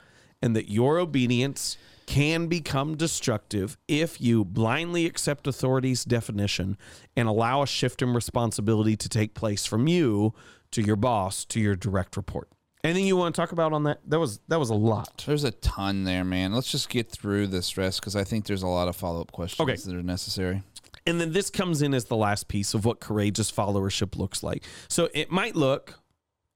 And 0.42 0.56
that 0.56 0.70
your 0.70 1.00
obedience 1.00 1.78
can 2.06 2.48
become 2.48 2.98
destructive 2.98 3.78
if 3.88 4.20
you 4.20 4.44
blindly 4.44 5.06
accept 5.06 5.48
authority's 5.48 6.04
definition 6.04 6.78
and 7.16 7.30
allow 7.30 7.62
a 7.62 7.68
shift 7.68 8.02
in 8.02 8.14
responsibility 8.14 8.98
to 8.98 9.08
take 9.08 9.34
place 9.34 9.66
from 9.66 9.88
you 9.88 10.34
to 10.74 10.82
your 10.82 10.96
boss 10.96 11.46
to 11.46 11.60
your 11.60 11.76
direct 11.76 12.16
report. 12.18 12.50
Anything 12.84 13.08
you 13.08 13.16
want 13.16 13.34
to 13.34 13.42
talk 13.42 13.54
about 13.54 13.72
on 13.72 13.84
that? 13.84 14.02
That 14.06 14.20
was 14.20 14.40
that 14.50 14.60
was 14.60 14.70
a 14.70 14.74
lot. 14.76 15.24
There's 15.26 15.46
a 15.46 15.52
ton 15.52 16.04
there, 16.04 16.24
man. 16.26 16.54
Let's 16.54 16.70
just 16.70 16.90
get 16.90 17.10
through 17.10 17.48
this 17.48 17.78
rest 17.78 18.02
because 18.02 18.16
I 18.16 18.24
think 18.26 18.46
there's 18.46 18.64
a 18.64 18.68
lot 18.68 18.88
of 18.90 18.96
follow 18.96 19.22
up 19.22 19.32
questions 19.32 19.62
Okay. 19.70 19.78
that 19.78 19.96
are 19.98 20.04
necessary. 20.04 20.64
And 21.08 21.20
then 21.20 21.32
this 21.34 21.50
comes 21.50 21.82
in 21.82 21.94
as 21.94 22.06
the 22.06 22.16
last 22.18 22.48
piece 22.48 22.74
of 22.74 22.86
what 22.86 23.00
courageous 23.00 23.52
followership 23.52 24.18
looks 24.18 24.44
like. 24.44 24.64
So 24.90 25.10
it 25.14 25.32
might 25.32 25.56
look, 25.56 26.00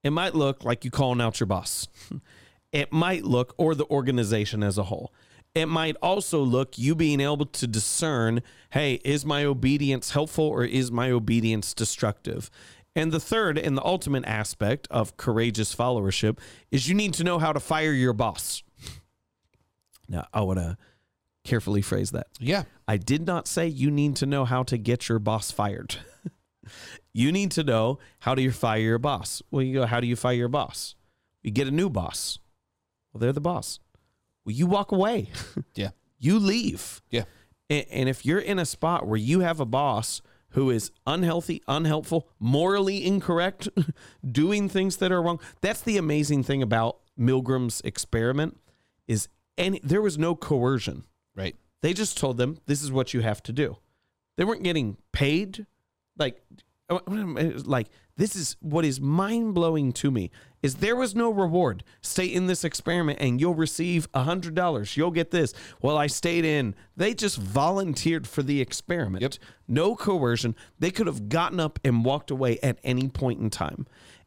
it 0.03 0.12
might 0.12 0.36
look 0.36 0.63
like 0.65 0.83
you 0.86 0.91
calling 0.91 1.21
out 1.21 1.39
your 1.39 1.47
boss. 1.47 1.88
It 2.74 2.91
might 2.91 3.24
look, 3.24 3.55
or 3.57 3.75
the 3.75 3.86
organization 3.86 4.62
as 4.62 4.77
a 4.77 4.83
whole. 4.83 5.13
It 5.55 5.67
might 5.67 5.95
also 6.01 6.41
look 6.41 6.77
you 6.77 6.95
being 6.95 7.21
able 7.21 7.45
to 7.45 7.65
discern, 7.65 8.43
hey, 8.71 8.95
is 9.05 9.25
my 9.25 9.45
obedience 9.45 10.12
helpful 10.12 10.43
or 10.45 10.65
is 10.65 10.91
my 10.91 11.09
obedience 11.09 11.74
destructive? 11.74 12.51
And 12.98 13.12
the 13.12 13.20
third 13.20 13.60
and 13.60 13.77
the 13.77 13.86
ultimate 13.86 14.25
aspect 14.25 14.88
of 14.89 15.18
courageous 15.18 15.75
followership 15.75 16.39
is 16.72 16.89
you 16.89 16.96
need 16.96 17.13
to 17.13 17.24
know 17.24 17.38
how 17.38 17.54
to 17.54 17.60
fire 17.60 17.92
your 17.92 18.12
boss. 18.12 18.63
Now, 20.10 20.25
I 20.34 20.42
want 20.42 20.58
to 20.58 20.77
carefully 21.44 21.84
phrase 21.84 22.10
that. 22.12 22.25
Yeah. 22.39 22.63
I 22.88 22.98
did 22.98 23.27
not 23.27 23.48
say 23.48 23.68
you 23.68 23.92
need 23.92 24.16
to 24.16 24.25
know 24.25 24.46
how 24.46 24.63
to 24.63 24.80
get 24.80 25.10
your 25.10 25.20
boss 25.20 25.51
fired. 25.51 25.98
you 27.13 27.32
need 27.32 27.51
to 27.51 27.63
know 27.63 28.00
how 28.22 28.34
do 28.34 28.42
you 28.42 28.51
fire 28.51 28.80
your 28.80 28.98
boss. 28.98 29.44
Well, 29.51 29.62
you 29.62 29.75
go, 29.75 29.86
how 29.86 30.00
do 30.00 30.08
you 30.08 30.16
fire 30.16 30.34
your 30.34 30.48
boss? 30.48 30.96
You 31.44 31.51
get 31.51 31.68
a 31.68 31.72
new 31.72 31.92
boss. 31.92 32.39
Well, 33.13 33.20
they're 33.20 33.32
the 33.32 33.39
boss. 33.39 33.80
Well, 34.44 34.56
you 34.56 34.66
walk 34.66 34.92
away. 34.92 35.30
Yeah. 35.75 35.89
you 36.18 36.39
leave. 36.39 37.04
Yeah. 37.12 37.25
And, 37.70 37.86
and 37.92 38.10
if 38.10 38.25
you're 38.25 38.39
in 38.39 38.58
a 38.58 38.66
spot 38.66 39.06
where 39.06 39.20
you 39.20 39.42
have 39.42 39.60
a 39.60 39.66
boss 39.66 40.24
who 40.51 40.70
is 40.70 40.92
unhealthy, 41.06 41.62
unhelpful, 41.68 42.30
morally 42.39 43.06
incorrect, 43.06 43.68
doing 44.32 44.70
things 44.70 44.98
that 44.98 45.12
are 45.12 45.22
wrong, 45.22 45.39
that's 45.62 45.82
the 45.82 45.98
amazing 45.98 46.44
thing 46.44 46.62
about 46.62 46.98
Milgram's 47.20 47.82
experiment 47.82 48.60
is 49.08 49.27
any 49.58 49.80
there 49.84 50.01
was 50.01 50.18
no 50.18 50.36
coercion. 50.36 51.04
Right. 51.36 51.56
They 51.82 51.94
just 51.94 52.18
told 52.18 52.38
them 52.38 52.58
this 52.66 52.82
is 52.82 52.92
what 52.92 53.13
you 53.13 53.22
have 53.22 53.42
to 53.44 53.54
do. 53.54 53.77
They 54.38 54.44
weren't 54.44 54.63
getting 54.63 54.98
paid. 55.12 55.66
Like, 56.18 56.42
uh, 56.89 57.00
like 57.66 57.89
this 58.17 58.36
is 58.36 58.57
what 58.59 58.83
is 58.83 59.00
mind 59.00 59.53
blowing 59.53 59.93
to 59.93 60.12
me 60.12 60.31
is 60.62 60.75
there 60.75 60.95
was 60.95 61.15
no 61.15 61.29
reward. 61.29 61.83
Stay 62.01 62.25
in 62.25 62.47
this 62.47 62.63
experiment 62.63 63.19
and 63.21 63.39
you'll 63.39 63.55
receive 63.55 64.07
a 64.13 64.24
hundred 64.24 64.55
dollars. 64.55 64.97
You'll 64.97 65.12
get 65.12 65.31
this. 65.31 65.53
Well, 65.81 65.97
I 65.97 66.07
stayed 66.07 66.43
in. 66.43 66.75
They 66.95 67.13
just 67.13 67.38
volunteered 67.38 68.27
for 68.27 68.41
the 68.41 68.59
experiment. 68.59 69.21
Yep. 69.21 69.36
No 69.67 69.95
coercion. 69.95 70.55
They 70.79 70.89
could 70.89 71.07
have 71.07 71.29
gotten 71.29 71.59
up 71.59 71.79
and 71.86 72.03
walked 72.03 72.31
away 72.31 72.59
at 72.63 72.79
any 72.83 73.07
point 73.07 73.39
in 73.39 73.50
time. 73.50 73.86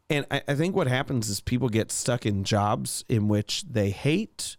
And 0.09 0.25
I, 0.31 0.43
I 0.47 0.55
think 0.55 0.77
what 0.77 0.87
happens 0.87 1.29
is 1.29 1.41
people 1.41 1.69
get 1.69 1.91
stuck 1.91 2.25
in 2.25 2.45
jobs 2.45 3.05
in 3.09 3.29
which 3.29 3.65
they 3.69 3.91
hate 3.91 4.57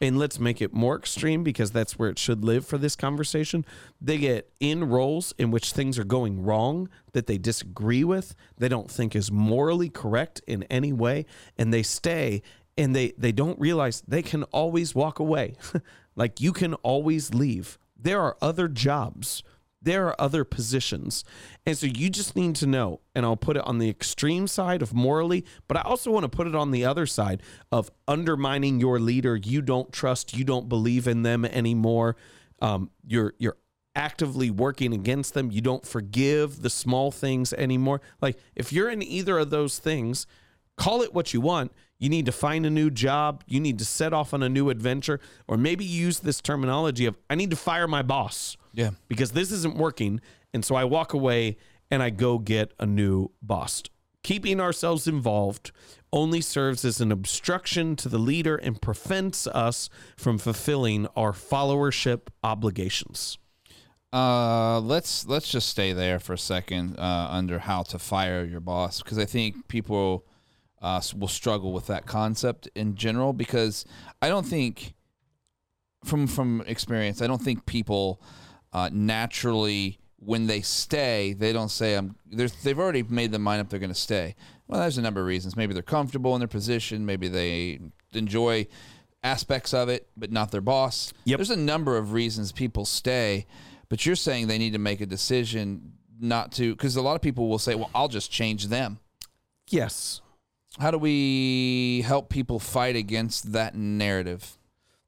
and 0.00 0.18
let's 0.18 0.38
make 0.38 0.60
it 0.60 0.74
more 0.74 0.96
extreme 0.96 1.42
because 1.42 1.70
that's 1.70 1.98
where 1.98 2.10
it 2.10 2.18
should 2.18 2.44
live 2.44 2.66
for 2.66 2.76
this 2.76 2.96
conversation. 2.96 3.64
They 4.00 4.18
get 4.18 4.52
in 4.60 4.84
roles 4.84 5.34
in 5.38 5.50
which 5.50 5.72
things 5.72 5.98
are 5.98 6.04
going 6.04 6.42
wrong 6.42 6.88
that 7.12 7.26
they 7.26 7.38
disagree 7.38 8.04
with, 8.04 8.34
they 8.58 8.68
don't 8.68 8.90
think 8.90 9.16
is 9.16 9.32
morally 9.32 9.88
correct 9.88 10.42
in 10.46 10.64
any 10.64 10.92
way, 10.92 11.24
and 11.56 11.72
they 11.72 11.82
stay 11.82 12.42
and 12.78 12.94
they 12.94 13.12
they 13.16 13.32
don't 13.32 13.58
realize 13.58 14.02
they 14.06 14.22
can 14.22 14.42
always 14.44 14.94
walk 14.94 15.18
away. 15.18 15.54
like 16.16 16.40
you 16.40 16.52
can 16.52 16.74
always 16.74 17.32
leave. 17.32 17.78
There 17.98 18.20
are 18.20 18.36
other 18.42 18.68
jobs. 18.68 19.42
There 19.86 20.08
are 20.08 20.20
other 20.20 20.42
positions. 20.42 21.22
And 21.64 21.78
so 21.78 21.86
you 21.86 22.10
just 22.10 22.34
need 22.34 22.56
to 22.56 22.66
know, 22.66 23.02
and 23.14 23.24
I'll 23.24 23.36
put 23.36 23.56
it 23.56 23.62
on 23.62 23.78
the 23.78 23.88
extreme 23.88 24.48
side 24.48 24.82
of 24.82 24.92
morally, 24.92 25.44
but 25.68 25.76
I 25.76 25.82
also 25.82 26.10
want 26.10 26.24
to 26.24 26.28
put 26.28 26.48
it 26.48 26.56
on 26.56 26.72
the 26.72 26.84
other 26.84 27.06
side 27.06 27.40
of 27.70 27.88
undermining 28.08 28.80
your 28.80 28.98
leader. 28.98 29.36
You 29.36 29.62
don't 29.62 29.92
trust, 29.92 30.36
you 30.36 30.42
don't 30.42 30.68
believe 30.68 31.06
in 31.06 31.22
them 31.22 31.44
anymore. 31.44 32.16
Um, 32.60 32.90
you're 33.06 33.34
you're 33.38 33.58
actively 33.94 34.50
working 34.50 34.92
against 34.92 35.34
them. 35.34 35.52
You 35.52 35.60
don't 35.60 35.86
forgive 35.86 36.62
the 36.62 36.70
small 36.70 37.12
things 37.12 37.52
anymore. 37.52 38.00
Like 38.20 38.40
if 38.56 38.72
you're 38.72 38.90
in 38.90 39.04
either 39.04 39.38
of 39.38 39.50
those 39.50 39.78
things, 39.78 40.26
call 40.76 41.00
it 41.02 41.14
what 41.14 41.32
you 41.32 41.40
want. 41.40 41.70
You 42.00 42.08
need 42.08 42.26
to 42.26 42.32
find 42.32 42.66
a 42.66 42.70
new 42.70 42.90
job. 42.90 43.44
You 43.46 43.60
need 43.60 43.78
to 43.78 43.84
set 43.84 44.12
off 44.12 44.34
on 44.34 44.42
a 44.42 44.48
new 44.48 44.68
adventure, 44.68 45.20
or 45.46 45.56
maybe 45.56 45.84
use 45.84 46.18
this 46.18 46.40
terminology 46.40 47.06
of 47.06 47.16
I 47.30 47.36
need 47.36 47.50
to 47.50 47.56
fire 47.56 47.86
my 47.86 48.02
boss 48.02 48.56
Yeah. 48.76 48.90
because 49.08 49.32
this 49.32 49.50
isn't 49.50 49.76
working. 49.76 50.20
And 50.54 50.64
so 50.64 50.74
I 50.76 50.84
walk 50.84 51.12
away 51.14 51.56
and 51.90 52.02
I 52.02 52.10
go 52.10 52.38
get 52.38 52.72
a 52.78 52.86
new 52.86 53.30
boss. 53.42 53.82
Keeping 54.22 54.60
ourselves 54.60 55.08
involved 55.08 55.72
only 56.12 56.40
serves 56.40 56.84
as 56.84 57.00
an 57.00 57.10
obstruction 57.10 57.96
to 57.96 58.08
the 58.08 58.18
leader 58.18 58.56
and 58.56 58.80
prevents 58.80 59.46
us 59.46 59.88
from 60.16 60.38
fulfilling 60.38 61.06
our 61.16 61.32
followership 61.32 62.28
obligations. 62.42 63.38
Uh, 64.12 64.80
let's 64.80 65.26
let's 65.26 65.48
just 65.48 65.68
stay 65.68 65.92
there 65.92 66.18
for 66.18 66.32
a 66.32 66.38
second 66.38 66.98
uh, 66.98 67.28
under 67.30 67.58
how 67.58 67.82
to 67.82 67.98
fire 67.98 68.44
your 68.44 68.60
boss 68.60 69.02
because 69.02 69.18
I 69.18 69.24
think 69.24 69.68
people 69.68 70.24
uh, 70.80 71.00
will 71.16 71.28
struggle 71.28 71.72
with 71.72 71.86
that 71.88 72.06
concept 72.06 72.68
in 72.74 72.94
general 72.94 73.32
because 73.32 73.84
I 74.22 74.28
don't 74.28 74.46
think 74.46 74.94
from 76.04 76.26
from 76.26 76.62
experience 76.66 77.20
I 77.20 77.26
don't 77.26 77.42
think 77.42 77.66
people 77.66 78.20
uh, 78.76 78.90
naturally 78.92 79.98
when 80.18 80.46
they 80.46 80.60
stay 80.60 81.32
they 81.32 81.52
don't 81.52 81.70
say 81.70 81.94
I'm 81.94 82.14
there's 82.30 82.52
they've 82.62 82.78
already 82.78 83.02
made 83.02 83.32
their 83.32 83.40
mind 83.40 83.60
up 83.60 83.70
they're 83.70 83.80
going 83.80 83.90
to 83.90 83.94
stay. 83.94 84.36
Well, 84.68 84.80
there's 84.80 84.98
a 84.98 85.02
number 85.02 85.20
of 85.20 85.26
reasons. 85.26 85.56
Maybe 85.56 85.72
they're 85.74 85.82
comfortable 85.82 86.34
in 86.34 86.40
their 86.40 86.48
position. 86.48 87.06
Maybe 87.06 87.28
they 87.28 87.78
enjoy 88.12 88.66
aspects 89.22 89.72
of 89.72 89.88
it, 89.88 90.08
but 90.16 90.30
not 90.30 90.50
their 90.50 90.60
boss. 90.60 91.12
Yep. 91.24 91.38
There's 91.38 91.50
a 91.50 91.56
number 91.56 91.96
of 91.96 92.12
reasons 92.12 92.52
people 92.52 92.84
stay, 92.84 93.46
but 93.88 94.04
you're 94.04 94.16
saying 94.16 94.48
they 94.48 94.58
need 94.58 94.72
to 94.72 94.78
make 94.78 95.00
a 95.00 95.06
decision 95.06 95.92
not 96.20 96.52
to, 96.52 96.74
because 96.74 96.96
a 96.96 97.02
lot 97.02 97.14
of 97.14 97.22
people 97.22 97.48
will 97.48 97.58
say, 97.58 97.74
well, 97.74 97.90
I'll 97.94 98.08
just 98.08 98.30
change 98.30 98.66
them. 98.66 98.98
Yes. 99.68 100.20
How 100.78 100.90
do 100.90 100.98
we 100.98 102.02
help 102.02 102.28
people 102.28 102.58
fight 102.58 102.96
against 102.96 103.52
that 103.52 103.74
narrative? 103.74 104.58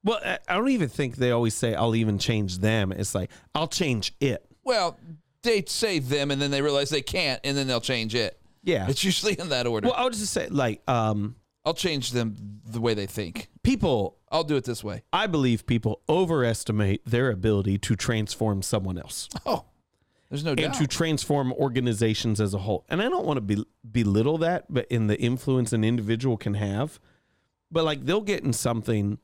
Well, 0.04 0.20
I 0.24 0.54
don't 0.54 0.68
even 0.68 0.88
think 0.88 1.16
they 1.16 1.30
always 1.32 1.54
say, 1.54 1.74
I'll 1.74 1.96
even 1.96 2.18
change 2.18 2.58
them. 2.58 2.92
It's 2.92 3.14
like, 3.14 3.30
I'll 3.54 3.68
change 3.68 4.14
it. 4.20 4.44
Well, 4.64 4.98
they 5.42 5.64
say 5.66 5.98
them 5.98 6.30
and 6.30 6.40
then 6.40 6.50
they 6.50 6.62
realize 6.62 6.90
they 6.90 7.02
can't 7.02 7.40
and 7.44 7.56
then 7.56 7.66
they'll 7.66 7.80
change 7.80 8.14
it. 8.14 8.40
Yeah. 8.62 8.86
It's 8.88 9.02
usually 9.04 9.38
in 9.38 9.48
that 9.48 9.66
order. 9.66 9.88
Well, 9.88 9.96
I 9.96 10.04
would 10.04 10.12
just 10.12 10.32
say, 10.32 10.48
like, 10.48 10.82
um, 10.88 11.36
I'll 11.64 11.74
change 11.74 12.12
them 12.12 12.60
the 12.64 12.80
way 12.80 12.94
they 12.94 13.06
think. 13.06 13.48
people, 13.62 14.16
I'll 14.30 14.44
do 14.44 14.56
it 14.56 14.64
this 14.64 14.82
way. 14.82 15.02
I 15.12 15.26
believe 15.26 15.66
people 15.66 16.00
overestimate 16.08 17.04
their 17.04 17.30
ability 17.30 17.78
to 17.78 17.96
transform 17.96 18.62
someone 18.62 18.98
else. 18.98 19.28
Oh, 19.44 19.64
there's 20.30 20.44
no 20.44 20.50
and 20.50 20.58
doubt. 20.58 20.74
to 20.74 20.86
transform 20.86 21.52
organizations 21.52 22.40
as 22.40 22.54
a 22.54 22.58
whole. 22.58 22.84
And 22.88 23.02
I 23.02 23.08
don't 23.08 23.26
want 23.26 23.36
to 23.38 23.40
be, 23.42 23.64
belittle 23.90 24.38
that, 24.38 24.66
but 24.72 24.86
in 24.88 25.06
the 25.06 25.18
influence 25.20 25.72
an 25.72 25.84
individual 25.84 26.36
can 26.36 26.54
have. 26.54 26.98
But 27.70 27.84
like 27.84 28.04
they'll 28.04 28.20
get 28.22 28.42
in 28.42 28.52
something 28.52 29.18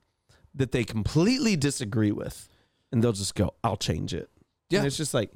that 0.55 0.73
they 0.73 0.85
completely 0.85 1.57
disagree 1.57 2.13
with, 2.13 2.49
and 2.93 3.03
they'll 3.03 3.13
just 3.13 3.35
go, 3.35 3.55
"I'll 3.63 3.77
change 3.77 4.15
it." 4.15 4.31
Yeah. 4.71 4.79
and 4.81 4.87
it's 4.87 4.97
just 4.97 5.15
like 5.15 5.31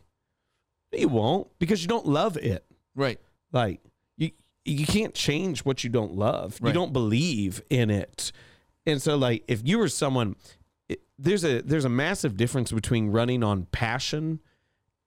you 0.92 1.08
won't 1.08 1.48
because 1.58 1.82
you 1.82 1.88
don't 1.88 2.06
love 2.06 2.36
it. 2.36 2.64
right. 2.94 3.20
Like 3.52 3.80
you, 4.16 4.30
you 4.64 4.84
can't 4.86 5.14
change 5.14 5.60
what 5.64 5.82
you 5.84 5.90
don't 5.90 6.14
love. 6.14 6.58
You 6.62 6.72
don't 6.72 6.92
believe 6.92 7.62
in 7.70 7.90
it, 7.90 8.32
and 8.86 9.00
so 9.00 9.16
like 9.16 9.44
if 9.48 9.62
you 9.66 9.78
were 9.78 9.88
someone, 9.88 10.36
it, 10.88 11.00
there's 11.18 11.44
a 11.44 11.62
there's 11.62 11.84
a 11.86 11.90
massive 11.90 12.36
difference 12.36 12.70
between 12.72 13.08
running 13.10 13.42
on 13.42 13.64
passion 13.72 14.40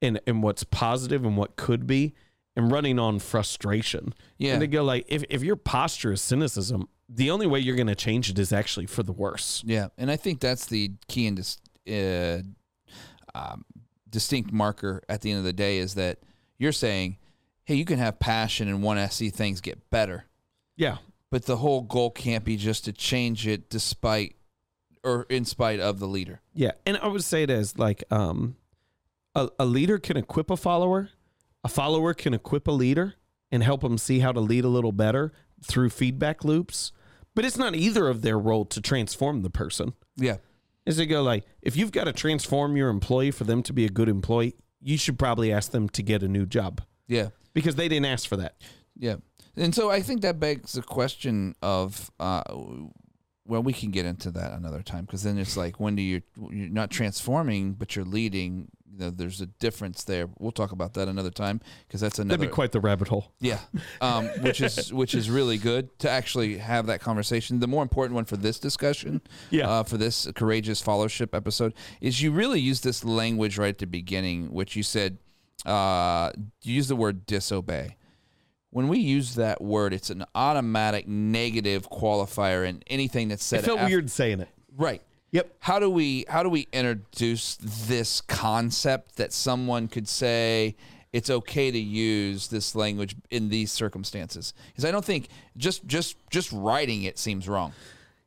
and 0.01 0.19
and 0.25 0.41
what's 0.41 0.63
positive 0.63 1.23
and 1.23 1.37
what 1.37 1.55
could 1.55 1.85
be, 1.85 2.13
and 2.55 2.71
running 2.71 2.97
on 2.97 3.19
frustration. 3.19 4.13
Yeah. 4.39 4.53
and 4.53 4.61
they 4.61 4.67
go 4.67 4.83
like 4.83 5.05
if 5.07 5.23
if 5.29 5.43
your 5.43 5.55
posture 5.55 6.13
is 6.13 6.21
cynicism, 6.21 6.89
the 7.13 7.31
only 7.31 7.45
way 7.47 7.59
you're 7.59 7.75
going 7.75 7.87
to 7.87 7.95
change 7.95 8.29
it 8.29 8.39
is 8.39 8.53
actually 8.53 8.85
for 8.85 9.03
the 9.03 9.11
worse. 9.11 9.63
Yeah, 9.65 9.87
and 9.97 10.09
I 10.09 10.15
think 10.15 10.39
that's 10.39 10.65
the 10.65 10.91
key 11.07 11.27
and 11.27 11.37
dis- 11.37 11.59
uh, 11.89 12.41
um, 13.35 13.65
distinct 14.09 14.51
marker 14.51 15.03
at 15.09 15.21
the 15.21 15.31
end 15.31 15.39
of 15.39 15.43
the 15.43 15.53
day 15.53 15.77
is 15.77 15.95
that 15.95 16.19
you're 16.57 16.71
saying, 16.71 17.17
"Hey, 17.65 17.75
you 17.75 17.85
can 17.85 17.99
have 17.99 18.19
passion 18.19 18.67
and 18.67 18.81
want 18.81 18.99
to 18.99 19.13
see 19.13 19.29
things 19.29 19.61
get 19.61 19.89
better, 19.89 20.25
Yeah, 20.77 20.97
but 21.29 21.45
the 21.45 21.57
whole 21.57 21.81
goal 21.81 22.11
can't 22.11 22.43
be 22.45 22.55
just 22.57 22.85
to 22.85 22.93
change 22.93 23.45
it 23.47 23.69
despite 23.69 24.35
or 25.03 25.25
in 25.29 25.45
spite 25.45 25.79
of 25.79 25.99
the 25.99 26.07
leader. 26.07 26.41
Yeah, 26.53 26.71
and 26.85 26.97
I 26.97 27.07
would 27.07 27.23
say 27.23 27.43
it 27.43 27.49
as 27.49 27.77
like 27.77 28.03
um, 28.11 28.55
a, 29.35 29.49
a 29.59 29.65
leader 29.65 29.97
can 29.97 30.15
equip 30.15 30.49
a 30.51 30.57
follower, 30.57 31.09
a 31.63 31.67
follower 31.67 32.13
can 32.13 32.33
equip 32.33 32.67
a 32.67 32.71
leader 32.71 33.15
and 33.51 33.63
help 33.63 33.81
them 33.81 33.97
see 33.97 34.19
how 34.19 34.31
to 34.31 34.39
lead 34.39 34.63
a 34.63 34.69
little 34.69 34.91
better 34.91 35.33
through 35.63 35.89
feedback 35.89 36.43
loops. 36.45 36.91
But 37.35 37.45
it's 37.45 37.57
not 37.57 37.75
either 37.75 38.07
of 38.07 38.21
their 38.21 38.37
role 38.37 38.65
to 38.65 38.81
transform 38.81 39.41
the 39.41 39.49
person. 39.49 39.93
Yeah. 40.17 40.37
Is 40.85 40.97
to 40.97 41.05
go 41.05 41.21
like 41.21 41.45
if 41.61 41.77
you've 41.77 41.91
got 41.91 42.05
to 42.05 42.13
transform 42.13 42.75
your 42.75 42.89
employee 42.89 43.31
for 43.31 43.43
them 43.43 43.61
to 43.63 43.73
be 43.73 43.85
a 43.85 43.89
good 43.89 44.09
employee, 44.09 44.55
you 44.81 44.97
should 44.97 45.17
probably 45.19 45.51
ask 45.51 45.71
them 45.71 45.87
to 45.89 46.01
get 46.03 46.23
a 46.23 46.27
new 46.27 46.45
job 46.45 46.81
Yeah. 47.07 47.29
because 47.53 47.75
they 47.75 47.87
didn't 47.87 48.07
ask 48.07 48.27
for 48.27 48.37
that. 48.37 48.55
Yeah. 48.97 49.17
And 49.55 49.75
so 49.75 49.89
I 49.91 50.01
think 50.01 50.21
that 50.21 50.39
begs 50.39 50.73
the 50.73 50.81
question 50.81 51.55
of, 51.61 52.09
uh, 52.19 52.41
well, 53.47 53.63
we 53.63 53.73
can 53.73 53.91
get 53.91 54.05
into 54.05 54.31
that 54.31 54.53
another 54.53 54.81
time 54.83 55.05
because 55.05 55.23
then 55.23 55.37
it's 55.37 55.57
like 55.57 55.79
when 55.79 55.95
do 55.95 56.01
you 56.01 56.21
you're 56.51 56.69
not 56.69 56.89
transforming 56.91 57.73
but 57.73 57.95
you're 57.95 58.05
leading. 58.05 58.67
You 58.93 59.05
know, 59.05 59.09
there's 59.09 59.39
a 59.39 59.45
difference 59.45 60.03
there. 60.03 60.27
We'll 60.37 60.51
talk 60.51 60.73
about 60.73 60.95
that 60.95 61.07
another 61.07 61.31
time 61.31 61.61
because 61.87 62.01
that's 62.01 62.19
another. 62.19 62.37
That'd 62.37 62.51
be 62.51 62.53
quite 62.53 62.73
the 62.73 62.81
rabbit 62.81 63.07
hole. 63.07 63.31
Yeah, 63.39 63.59
um, 64.01 64.25
which 64.41 64.59
is 64.59 64.91
which 65.01 65.15
is 65.15 65.29
really 65.29 65.57
good 65.57 65.97
to 65.99 66.09
actually 66.09 66.57
have 66.57 66.87
that 66.87 66.99
conversation. 66.99 67.61
The 67.61 67.67
more 67.67 67.83
important 67.83 68.15
one 68.15 68.25
for 68.25 68.35
this 68.35 68.59
discussion, 68.59 69.21
Yeah. 69.49 69.69
uh, 69.69 69.83
for 69.83 69.95
this 69.97 70.27
courageous 70.35 70.81
fellowship 70.81 71.33
episode, 71.33 71.73
is 72.01 72.21
you 72.21 72.31
really 72.33 72.59
use 72.59 72.81
this 72.81 73.05
language 73.05 73.57
right 73.57 73.69
at 73.69 73.77
the 73.77 73.87
beginning, 73.87 74.51
which 74.51 74.75
you 74.75 74.83
said 74.83 75.17
uh, 75.65 76.31
you 76.61 76.73
use 76.73 76.89
the 76.89 76.95
word 76.97 77.25
disobey. 77.25 77.95
When 78.71 78.87
we 78.87 78.99
use 78.99 79.35
that 79.35 79.61
word, 79.61 79.93
it's 79.93 80.09
an 80.09 80.23
automatic 80.33 81.07
negative 81.07 81.89
qualifier 81.89 82.65
in 82.67 82.81
anything 82.87 83.27
that's 83.27 83.43
said. 83.43 83.59
It 83.59 83.65
felt 83.65 83.79
af- 83.81 83.89
weird 83.89 84.09
saying 84.09 84.39
it. 84.39 84.47
right? 84.77 85.01
Yep. 85.31 85.55
How 85.59 85.79
do 85.79 85.89
we 85.89 86.25
how 86.27 86.41
do 86.43 86.49
we 86.49 86.67
introduce 86.73 87.55
this 87.61 88.19
concept 88.21 89.15
that 89.17 89.31
someone 89.33 89.87
could 89.87 90.07
say 90.07 90.75
it's 91.13 91.29
okay 91.29 91.71
to 91.71 91.79
use 91.79 92.47
this 92.47 92.75
language 92.75 93.15
in 93.29 93.47
these 93.49 93.71
circumstances? 93.71 94.53
Because 94.67 94.83
I 94.85 94.91
don't 94.91 95.05
think 95.05 95.27
just 95.57 95.85
just 95.85 96.15
just 96.29 96.51
writing 96.51 97.03
it 97.03 97.17
seems 97.17 97.47
wrong. 97.47 97.71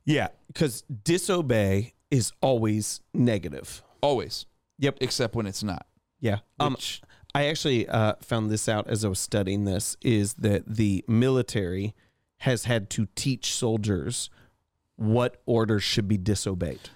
Yeah, 0.03 0.27
because 0.47 0.83
disobey 1.03 1.93
is 2.11 2.31
always 2.41 3.01
negative. 3.13 3.81
Always, 4.01 4.45
Yep. 4.79 4.97
except 5.01 5.33
when 5.35 5.45
it's 5.47 5.63
not. 5.63 5.87
Yeah. 6.19 6.39
Um, 6.59 6.73
Which- 6.73 7.01
I 7.35 7.47
actually 7.47 7.85
uh, 7.89 8.13
found 8.21 8.49
this 8.49 8.69
out 8.69 8.87
as 8.87 9.03
I 9.03 9.09
was 9.09 9.19
studying 9.19 9.65
this 9.65 9.97
is 10.01 10.35
that 10.35 10.63
the 10.65 11.03
military 11.05 11.93
has 12.37 12.63
had 12.63 12.89
to 12.91 13.09
teach 13.13 13.53
soldiers 13.53 14.29
what 14.95 15.41
orders 15.45 15.83
should 15.83 16.07
be 16.07 16.17
disobeyed. 16.17 16.89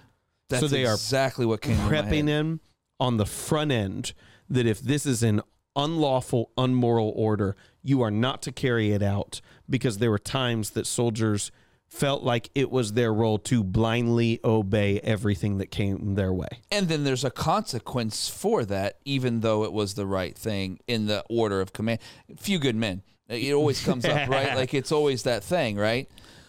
That's 0.48 0.62
so 0.62 0.68
they 0.68 0.86
are 0.86 0.94
exactly 0.94 1.44
what 1.44 1.60
came 1.60 1.76
prepping 1.76 2.24
them 2.24 2.60
on 2.98 3.18
the 3.18 3.26
front 3.26 3.70
end 3.70 4.14
that 4.48 4.64
if 4.64 4.80
this 4.80 5.04
is 5.04 5.22
an 5.22 5.42
unlawful, 5.76 6.52
unmoral 6.56 7.12
order, 7.14 7.54
you 7.82 8.00
are 8.00 8.10
not 8.10 8.40
to 8.42 8.50
carry 8.50 8.92
it 8.92 9.02
out 9.02 9.42
because 9.68 9.98
there 9.98 10.10
were 10.10 10.18
times 10.18 10.70
that 10.70 10.86
soldiers 10.86 11.52
felt 11.90 12.22
like 12.22 12.50
it 12.54 12.70
was 12.70 12.92
their 12.92 13.12
role 13.12 13.38
to 13.38 13.64
blindly 13.64 14.40
obey 14.44 15.00
everything 15.00 15.58
that 15.58 15.66
came 15.66 16.14
their 16.14 16.32
way. 16.32 16.48
And 16.70 16.88
then 16.88 17.04
there's 17.04 17.24
a 17.24 17.30
consequence 17.30 18.28
for 18.28 18.64
that, 18.64 18.98
even 19.04 19.40
though 19.40 19.64
it 19.64 19.72
was 19.72 19.94
the 19.94 20.06
right 20.06 20.36
thing 20.38 20.78
in 20.86 21.06
the 21.06 21.24
order 21.28 21.60
of 21.60 21.72
command. 21.72 21.98
Few 22.38 22.58
good 22.58 22.76
men. 22.76 23.02
It 23.28 23.52
always 23.52 23.84
comes 23.84 24.04
up, 24.04 24.28
right? 24.28 24.54
Like 24.60 24.72
it's 24.74 24.92
always 24.92 25.24
that 25.24 25.42
thing, 25.44 25.76
right? 25.76 26.08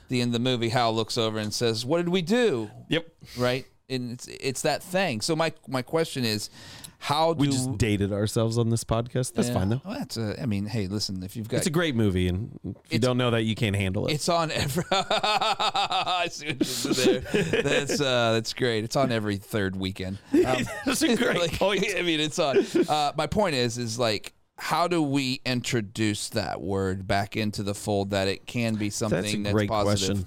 The 0.10 0.22
end 0.22 0.30
of 0.30 0.34
the 0.34 0.40
movie, 0.40 0.70
Hal 0.70 0.94
looks 0.94 1.18
over 1.18 1.38
and 1.40 1.54
says, 1.54 1.86
"What 1.86 1.98
did 1.98 2.10
we 2.10 2.22
do?" 2.22 2.70
Yep. 2.90 3.08
Right? 3.38 3.66
And 3.90 4.12
it's 4.12 4.28
it's 4.28 4.62
that 4.64 4.84
thing. 4.84 5.22
So 5.22 5.36
my 5.36 5.54
my 5.68 5.82
question 5.82 6.26
is, 6.26 6.50
how 7.04 7.34
do 7.34 7.40
We 7.40 7.48
just 7.48 7.80
dated 7.80 8.14
ourselves 8.14 8.60
on 8.60 8.70
this 8.70 8.84
podcast. 8.84 9.34
That's 9.34 9.48
Yeah. 9.48 9.54
fine 9.56 9.70
though. 9.70 9.82
Well, 9.84 9.98
that's 9.98 10.18
a. 10.18 10.40
I 10.40 10.46
mean, 10.46 10.68
hey, 10.68 10.86
listen, 10.86 11.24
if 11.24 11.36
you've 11.36 11.50
got 11.50 11.58
It's 11.58 11.66
a 11.66 11.72
great 11.72 11.96
movie, 11.96 12.28
and 12.28 12.60
if 12.64 12.94
you 12.94 13.00
don't 13.00 13.18
know 13.18 13.32
that, 13.32 13.42
you 13.42 13.56
can't 13.56 13.76
handle 13.76 14.06
it. 14.08 14.14
It's 14.14 14.30
on 14.30 14.52
every. 14.52 14.84
I 14.92 16.28
see 16.30 16.54
what 16.54 16.86
you 16.86 16.94
did 16.94 17.24
there. 17.24 17.62
That's 17.64 18.00
uh, 18.00 18.34
that's 18.34 18.54
great. 18.54 18.84
It's 18.84 18.96
on 18.96 19.12
every 19.12 19.38
third 19.38 19.76
weekend. 19.76 20.20
Um, 20.46 20.64
That's 20.86 21.02
a 21.04 21.16
great 21.16 21.40
like, 21.40 21.58
point. 21.58 21.86
I 21.98 22.02
mean, 22.04 22.20
it's 22.20 22.38
on. 22.40 22.58
Uh, 22.90 23.12
my 23.18 23.26
point 23.28 23.56
is, 23.56 23.78
is 23.78 23.98
like, 24.00 24.34
how 24.58 24.88
do 24.88 25.02
we 25.02 25.40
introduce 25.46 26.30
that 26.30 26.62
word 26.62 27.08
back 27.08 27.36
into 27.38 27.64
the 27.64 27.74
fold 27.76 28.12
that 28.12 28.28
it 28.28 28.46
can 28.46 28.76
be 28.76 28.90
something 28.90 29.22
That's 29.22 29.34
a 29.34 29.38
that's 29.38 29.54
great 29.54 29.70
positive? 29.70 30.18
question. 30.18 30.26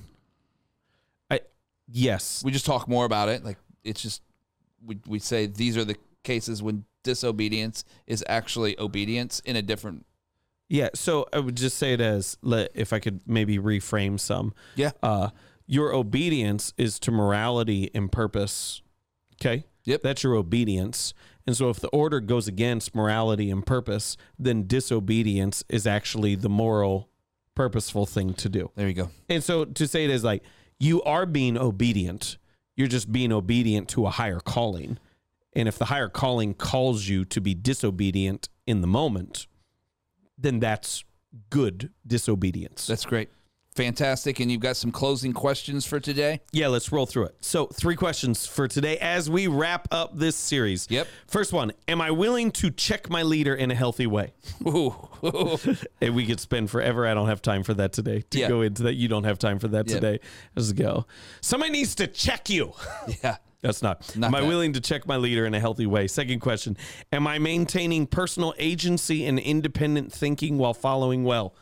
I 1.30 1.40
yes, 1.88 2.42
We 2.44 2.50
just 2.52 2.66
talk 2.66 2.88
more 2.88 3.04
about 3.04 3.28
it. 3.28 3.44
Like 3.44 3.58
it's 3.84 4.02
just 4.02 4.22
we 4.84 4.98
we 5.06 5.18
say 5.20 5.46
these 5.46 5.76
are 5.76 5.84
the 5.84 5.96
cases 6.24 6.62
when 6.62 6.84
disobedience 7.04 7.84
is 8.06 8.24
actually 8.28 8.78
obedience 8.80 9.40
in 9.40 9.56
a 9.56 9.62
different. 9.62 10.06
yeah. 10.68 10.88
So 10.94 11.26
I 11.32 11.38
would 11.38 11.56
just 11.56 11.76
say 11.78 11.92
it 11.92 12.00
as 12.00 12.36
let 12.42 12.70
if 12.74 12.92
I 12.92 12.98
could 12.98 13.20
maybe 13.26 13.58
reframe 13.58 14.18
some. 14.18 14.54
Yeah. 14.74 14.90
Uh, 15.02 15.28
your 15.66 15.94
obedience 15.94 16.72
is 16.76 16.98
to 17.00 17.10
morality 17.10 17.90
and 17.94 18.10
purpose. 18.10 18.82
Okay. 19.40 19.64
Yep. 19.84 20.02
That's 20.02 20.22
your 20.22 20.34
obedience. 20.34 21.14
And 21.46 21.54
so 21.56 21.68
if 21.68 21.78
the 21.78 21.88
order 21.88 22.20
goes 22.20 22.48
against 22.48 22.94
morality 22.94 23.50
and 23.50 23.64
purpose, 23.66 24.16
then 24.38 24.66
disobedience 24.66 25.62
is 25.68 25.86
actually 25.86 26.36
the 26.36 26.48
moral, 26.48 27.10
purposeful 27.54 28.06
thing 28.06 28.32
to 28.34 28.48
do. 28.48 28.70
There 28.76 28.88
you 28.88 28.94
go. 28.94 29.10
And 29.28 29.44
so 29.44 29.66
to 29.66 29.86
say 29.86 30.04
it 30.04 30.10
is 30.10 30.24
like 30.24 30.42
you 30.78 31.02
are 31.02 31.26
being 31.26 31.58
obedient, 31.58 32.38
you're 32.76 32.88
just 32.88 33.12
being 33.12 33.30
obedient 33.30 33.88
to 33.90 34.06
a 34.06 34.10
higher 34.10 34.40
calling. 34.40 34.98
And 35.56 35.68
if 35.68 35.78
the 35.78 35.86
higher 35.86 36.08
calling 36.08 36.54
calls 36.54 37.06
you 37.08 37.24
to 37.26 37.40
be 37.40 37.54
disobedient 37.54 38.48
in 38.66 38.80
the 38.80 38.86
moment, 38.86 39.46
then 40.36 40.58
that's 40.60 41.04
good 41.50 41.90
disobedience. 42.06 42.86
That's 42.86 43.04
great. 43.04 43.28
Fantastic. 43.76 44.38
And 44.38 44.52
you've 44.52 44.60
got 44.60 44.76
some 44.76 44.92
closing 44.92 45.32
questions 45.32 45.84
for 45.84 45.98
today. 45.98 46.40
yeah, 46.52 46.68
let's 46.68 46.92
roll 46.92 47.06
through 47.06 47.24
it. 47.24 47.34
So, 47.40 47.66
three 47.66 47.96
questions 47.96 48.46
for 48.46 48.68
today 48.68 48.98
as 48.98 49.28
we 49.28 49.48
wrap 49.48 49.88
up 49.90 50.16
this 50.16 50.36
series. 50.36 50.86
Yep. 50.90 51.08
First 51.26 51.52
one 51.52 51.72
Am 51.88 52.00
I 52.00 52.12
willing 52.12 52.52
to 52.52 52.70
check 52.70 53.10
my 53.10 53.24
leader 53.24 53.52
in 53.52 53.72
a 53.72 53.74
healthy 53.74 54.06
way? 54.06 54.32
Ooh. 54.66 54.94
And 56.00 56.14
we 56.14 56.24
could 56.24 56.38
spend 56.38 56.70
forever. 56.70 57.04
I 57.06 57.14
don't 57.14 57.26
have 57.28 57.42
time 57.42 57.64
for 57.64 57.74
that 57.74 57.92
today 57.92 58.22
to 58.30 58.38
Yeah. 58.38 58.48
go 58.48 58.60
into 58.62 58.84
that. 58.84 58.94
You 58.94 59.08
don't 59.08 59.24
have 59.24 59.38
time 59.40 59.58
for 59.58 59.66
that 59.68 59.88
Yeah. 59.88 59.94
today. 59.94 60.20
Let's 60.54 60.70
go. 60.72 61.06
Somebody 61.40 61.72
needs 61.72 61.96
to 61.96 62.06
check 62.06 62.48
you. 62.48 62.74
yeah. 63.24 63.38
That's 63.64 63.82
not. 63.82 64.14
Not 64.14 64.28
Am 64.28 64.34
I 64.34 64.40
that. 64.42 64.46
willing 64.46 64.74
to 64.74 64.80
check 64.80 65.06
my 65.06 65.16
leader 65.16 65.46
in 65.46 65.54
a 65.54 65.60
healthy 65.60 65.86
way? 65.86 66.06
Second 66.06 66.40
question 66.40 66.76
Am 67.12 67.26
I 67.26 67.38
maintaining 67.38 68.06
personal 68.06 68.54
agency 68.58 69.24
and 69.24 69.38
independent 69.38 70.12
thinking 70.12 70.58
while 70.58 70.74
following 70.74 71.24
well? 71.24 71.54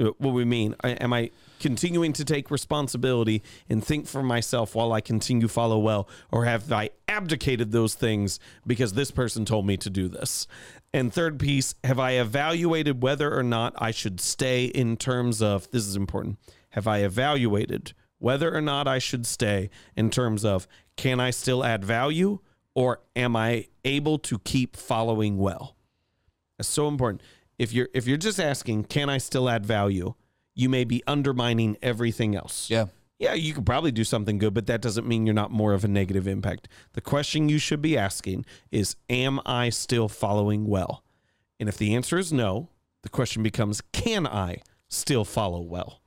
Uh, 0.00 0.10
What 0.18 0.32
we 0.32 0.44
mean? 0.44 0.76
Am 0.84 1.12
I 1.12 1.30
continuing 1.58 2.12
to 2.14 2.24
take 2.24 2.50
responsibility 2.52 3.42
and 3.68 3.84
think 3.84 4.06
for 4.06 4.22
myself 4.22 4.76
while 4.76 4.92
I 4.92 5.00
continue 5.00 5.42
to 5.42 5.52
follow 5.52 5.78
well? 5.80 6.08
Or 6.30 6.44
have 6.44 6.70
I 6.72 6.90
abdicated 7.08 7.72
those 7.72 7.94
things 7.94 8.38
because 8.64 8.92
this 8.92 9.10
person 9.10 9.44
told 9.44 9.66
me 9.66 9.76
to 9.78 9.90
do 9.90 10.06
this? 10.08 10.46
And 10.94 11.12
third 11.12 11.40
piece 11.40 11.74
Have 11.82 11.98
I 11.98 12.12
evaluated 12.12 13.02
whether 13.02 13.36
or 13.36 13.42
not 13.42 13.74
I 13.76 13.90
should 13.90 14.20
stay 14.20 14.66
in 14.66 14.96
terms 14.96 15.42
of 15.42 15.68
this 15.72 15.84
is 15.86 15.96
important. 15.96 16.38
Have 16.70 16.86
I 16.86 16.98
evaluated 16.98 17.92
whether 18.20 18.54
or 18.54 18.60
not 18.60 18.86
I 18.86 19.00
should 19.00 19.26
stay 19.26 19.70
in 19.96 20.10
terms 20.10 20.44
of 20.44 20.68
can 20.96 21.18
I 21.18 21.30
still 21.30 21.64
add 21.64 21.84
value 21.84 22.38
or 22.74 23.00
am 23.16 23.34
I 23.34 23.66
able 23.84 24.18
to 24.20 24.38
keep 24.38 24.76
following 24.76 25.38
well? 25.38 25.74
That's 26.56 26.68
so 26.68 26.86
important. 26.86 27.22
If 27.58 27.72
you're 27.72 27.88
if 27.92 28.06
you're 28.06 28.16
just 28.16 28.38
asking, 28.38 28.84
can 28.84 29.10
I 29.10 29.18
still 29.18 29.48
add 29.48 29.66
value? 29.66 30.14
You 30.54 30.68
may 30.68 30.84
be 30.84 31.02
undermining 31.06 31.76
everything 31.82 32.36
else. 32.36 32.70
Yeah. 32.70 32.86
Yeah, 33.18 33.34
you 33.34 33.52
could 33.52 33.66
probably 33.66 33.92
do 33.92 34.04
something 34.04 34.38
good, 34.38 34.54
but 34.54 34.66
that 34.66 34.80
doesn't 34.80 35.06
mean 35.06 35.26
you're 35.26 35.34
not 35.34 35.50
more 35.50 35.74
of 35.74 35.84
a 35.84 35.88
negative 35.88 36.26
impact. 36.26 36.68
The 36.94 37.02
question 37.02 37.50
you 37.50 37.58
should 37.58 37.82
be 37.82 37.96
asking 37.96 38.46
is 38.70 38.96
Am 39.10 39.40
I 39.44 39.68
still 39.68 40.08
following 40.08 40.66
well? 40.66 41.04
And 41.58 41.68
if 41.68 41.76
the 41.76 41.94
answer 41.94 42.18
is 42.18 42.32
no, 42.32 42.70
the 43.02 43.10
question 43.10 43.42
becomes 43.42 43.82
Can 43.92 44.26
I 44.26 44.62
still 44.88 45.26
follow 45.26 45.60
well? 45.60 46.00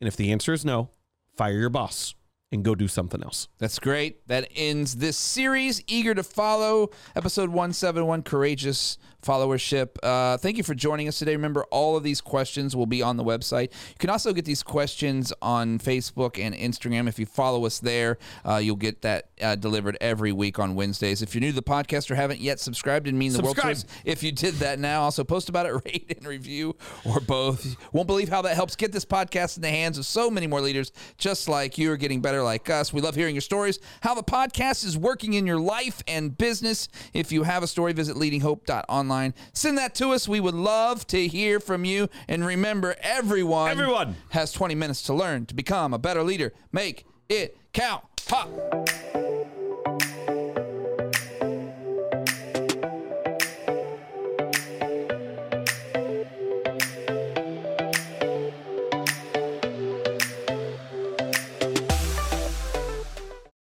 And 0.00 0.08
if 0.08 0.16
the 0.16 0.32
answer 0.32 0.52
is 0.54 0.64
no, 0.64 0.90
fire 1.36 1.58
your 1.58 1.70
boss. 1.70 2.14
And 2.52 2.64
go 2.64 2.74
do 2.74 2.88
something 2.88 3.22
else. 3.22 3.48
That's 3.58 3.78
great. 3.78 4.26
That 4.28 4.48
ends 4.54 4.96
this 4.96 5.16
series. 5.16 5.82
Eager 5.86 6.14
to 6.14 6.22
follow 6.22 6.90
episode 7.16 7.48
171 7.50 8.22
Courageous 8.22 8.98
Followership. 9.24 9.96
Uh, 10.02 10.36
thank 10.36 10.58
you 10.58 10.62
for 10.62 10.74
joining 10.74 11.08
us 11.08 11.18
today. 11.18 11.32
Remember, 11.34 11.64
all 11.70 11.96
of 11.96 12.02
these 12.02 12.20
questions 12.20 12.76
will 12.76 12.84
be 12.86 13.00
on 13.00 13.16
the 13.16 13.24
website. 13.24 13.72
You 13.72 13.94
can 13.98 14.10
also 14.10 14.34
get 14.34 14.44
these 14.44 14.62
questions 14.62 15.32
on 15.40 15.78
Facebook 15.78 16.38
and 16.38 16.54
Instagram. 16.54 17.08
If 17.08 17.18
you 17.18 17.24
follow 17.24 17.64
us 17.64 17.78
there, 17.78 18.18
uh, 18.46 18.56
you'll 18.58 18.76
get 18.76 19.00
that 19.00 19.30
uh, 19.40 19.54
delivered 19.56 19.96
every 20.00 20.30
week 20.30 20.58
on 20.58 20.74
Wednesdays. 20.74 21.22
If 21.22 21.34
you're 21.34 21.40
new 21.40 21.48
to 21.50 21.54
the 21.54 21.62
podcast 21.62 22.10
or 22.10 22.16
haven't 22.16 22.40
yet 22.40 22.60
subscribed, 22.60 23.06
didn't 23.06 23.18
mean 23.18 23.32
the 23.32 23.40
world 23.42 23.56
to 23.56 23.62
Subscribe. 23.62 23.90
us 23.90 24.02
if 24.04 24.22
you 24.22 24.30
did 24.30 24.54
that 24.56 24.78
now. 24.78 25.00
Also, 25.02 25.24
post 25.24 25.48
about 25.48 25.64
it, 25.64 25.72
rate 25.86 26.14
and 26.18 26.26
review, 26.26 26.76
or 27.06 27.18
both. 27.18 27.76
Won't 27.92 28.06
believe 28.06 28.28
how 28.28 28.42
that 28.42 28.54
helps 28.54 28.76
get 28.76 28.92
this 28.92 29.06
podcast 29.06 29.56
in 29.56 29.62
the 29.62 29.70
hands 29.70 29.96
of 29.96 30.04
so 30.04 30.30
many 30.30 30.46
more 30.46 30.60
leaders 30.60 30.92
just 31.16 31.48
like 31.48 31.78
you 31.78 31.90
are 31.90 31.96
getting 31.96 32.20
better 32.20 32.42
like 32.44 32.70
us. 32.70 32.92
We 32.92 33.00
love 33.00 33.14
hearing 33.14 33.34
your 33.34 33.42
stories, 33.42 33.78
how 34.02 34.14
the 34.14 34.22
podcast 34.22 34.84
is 34.84 34.96
working 34.96 35.32
in 35.32 35.46
your 35.46 35.58
life 35.58 36.02
and 36.06 36.36
business. 36.36 36.88
If 37.12 37.32
you 37.32 37.42
have 37.42 37.62
a 37.62 37.66
story, 37.66 37.92
visit 37.92 38.16
leadinghope.online. 38.16 39.34
Send 39.52 39.78
that 39.78 39.94
to 39.96 40.10
us. 40.10 40.28
We 40.28 40.40
would 40.40 40.54
love 40.54 41.06
to 41.08 41.26
hear 41.26 41.60
from 41.60 41.84
you. 41.84 42.08
And 42.28 42.44
remember, 42.46 42.94
everyone, 43.00 43.70
Everyone. 43.70 44.16
has 44.30 44.52
20 44.52 44.74
minutes 44.74 45.02
to 45.02 45.14
learn 45.14 45.46
to 45.46 45.54
become 45.54 45.92
a 45.94 45.98
better 45.98 46.22
leader. 46.22 46.52
Make 46.72 47.06
it 47.28 47.56
count. 47.72 48.04
Ha! 48.28 48.46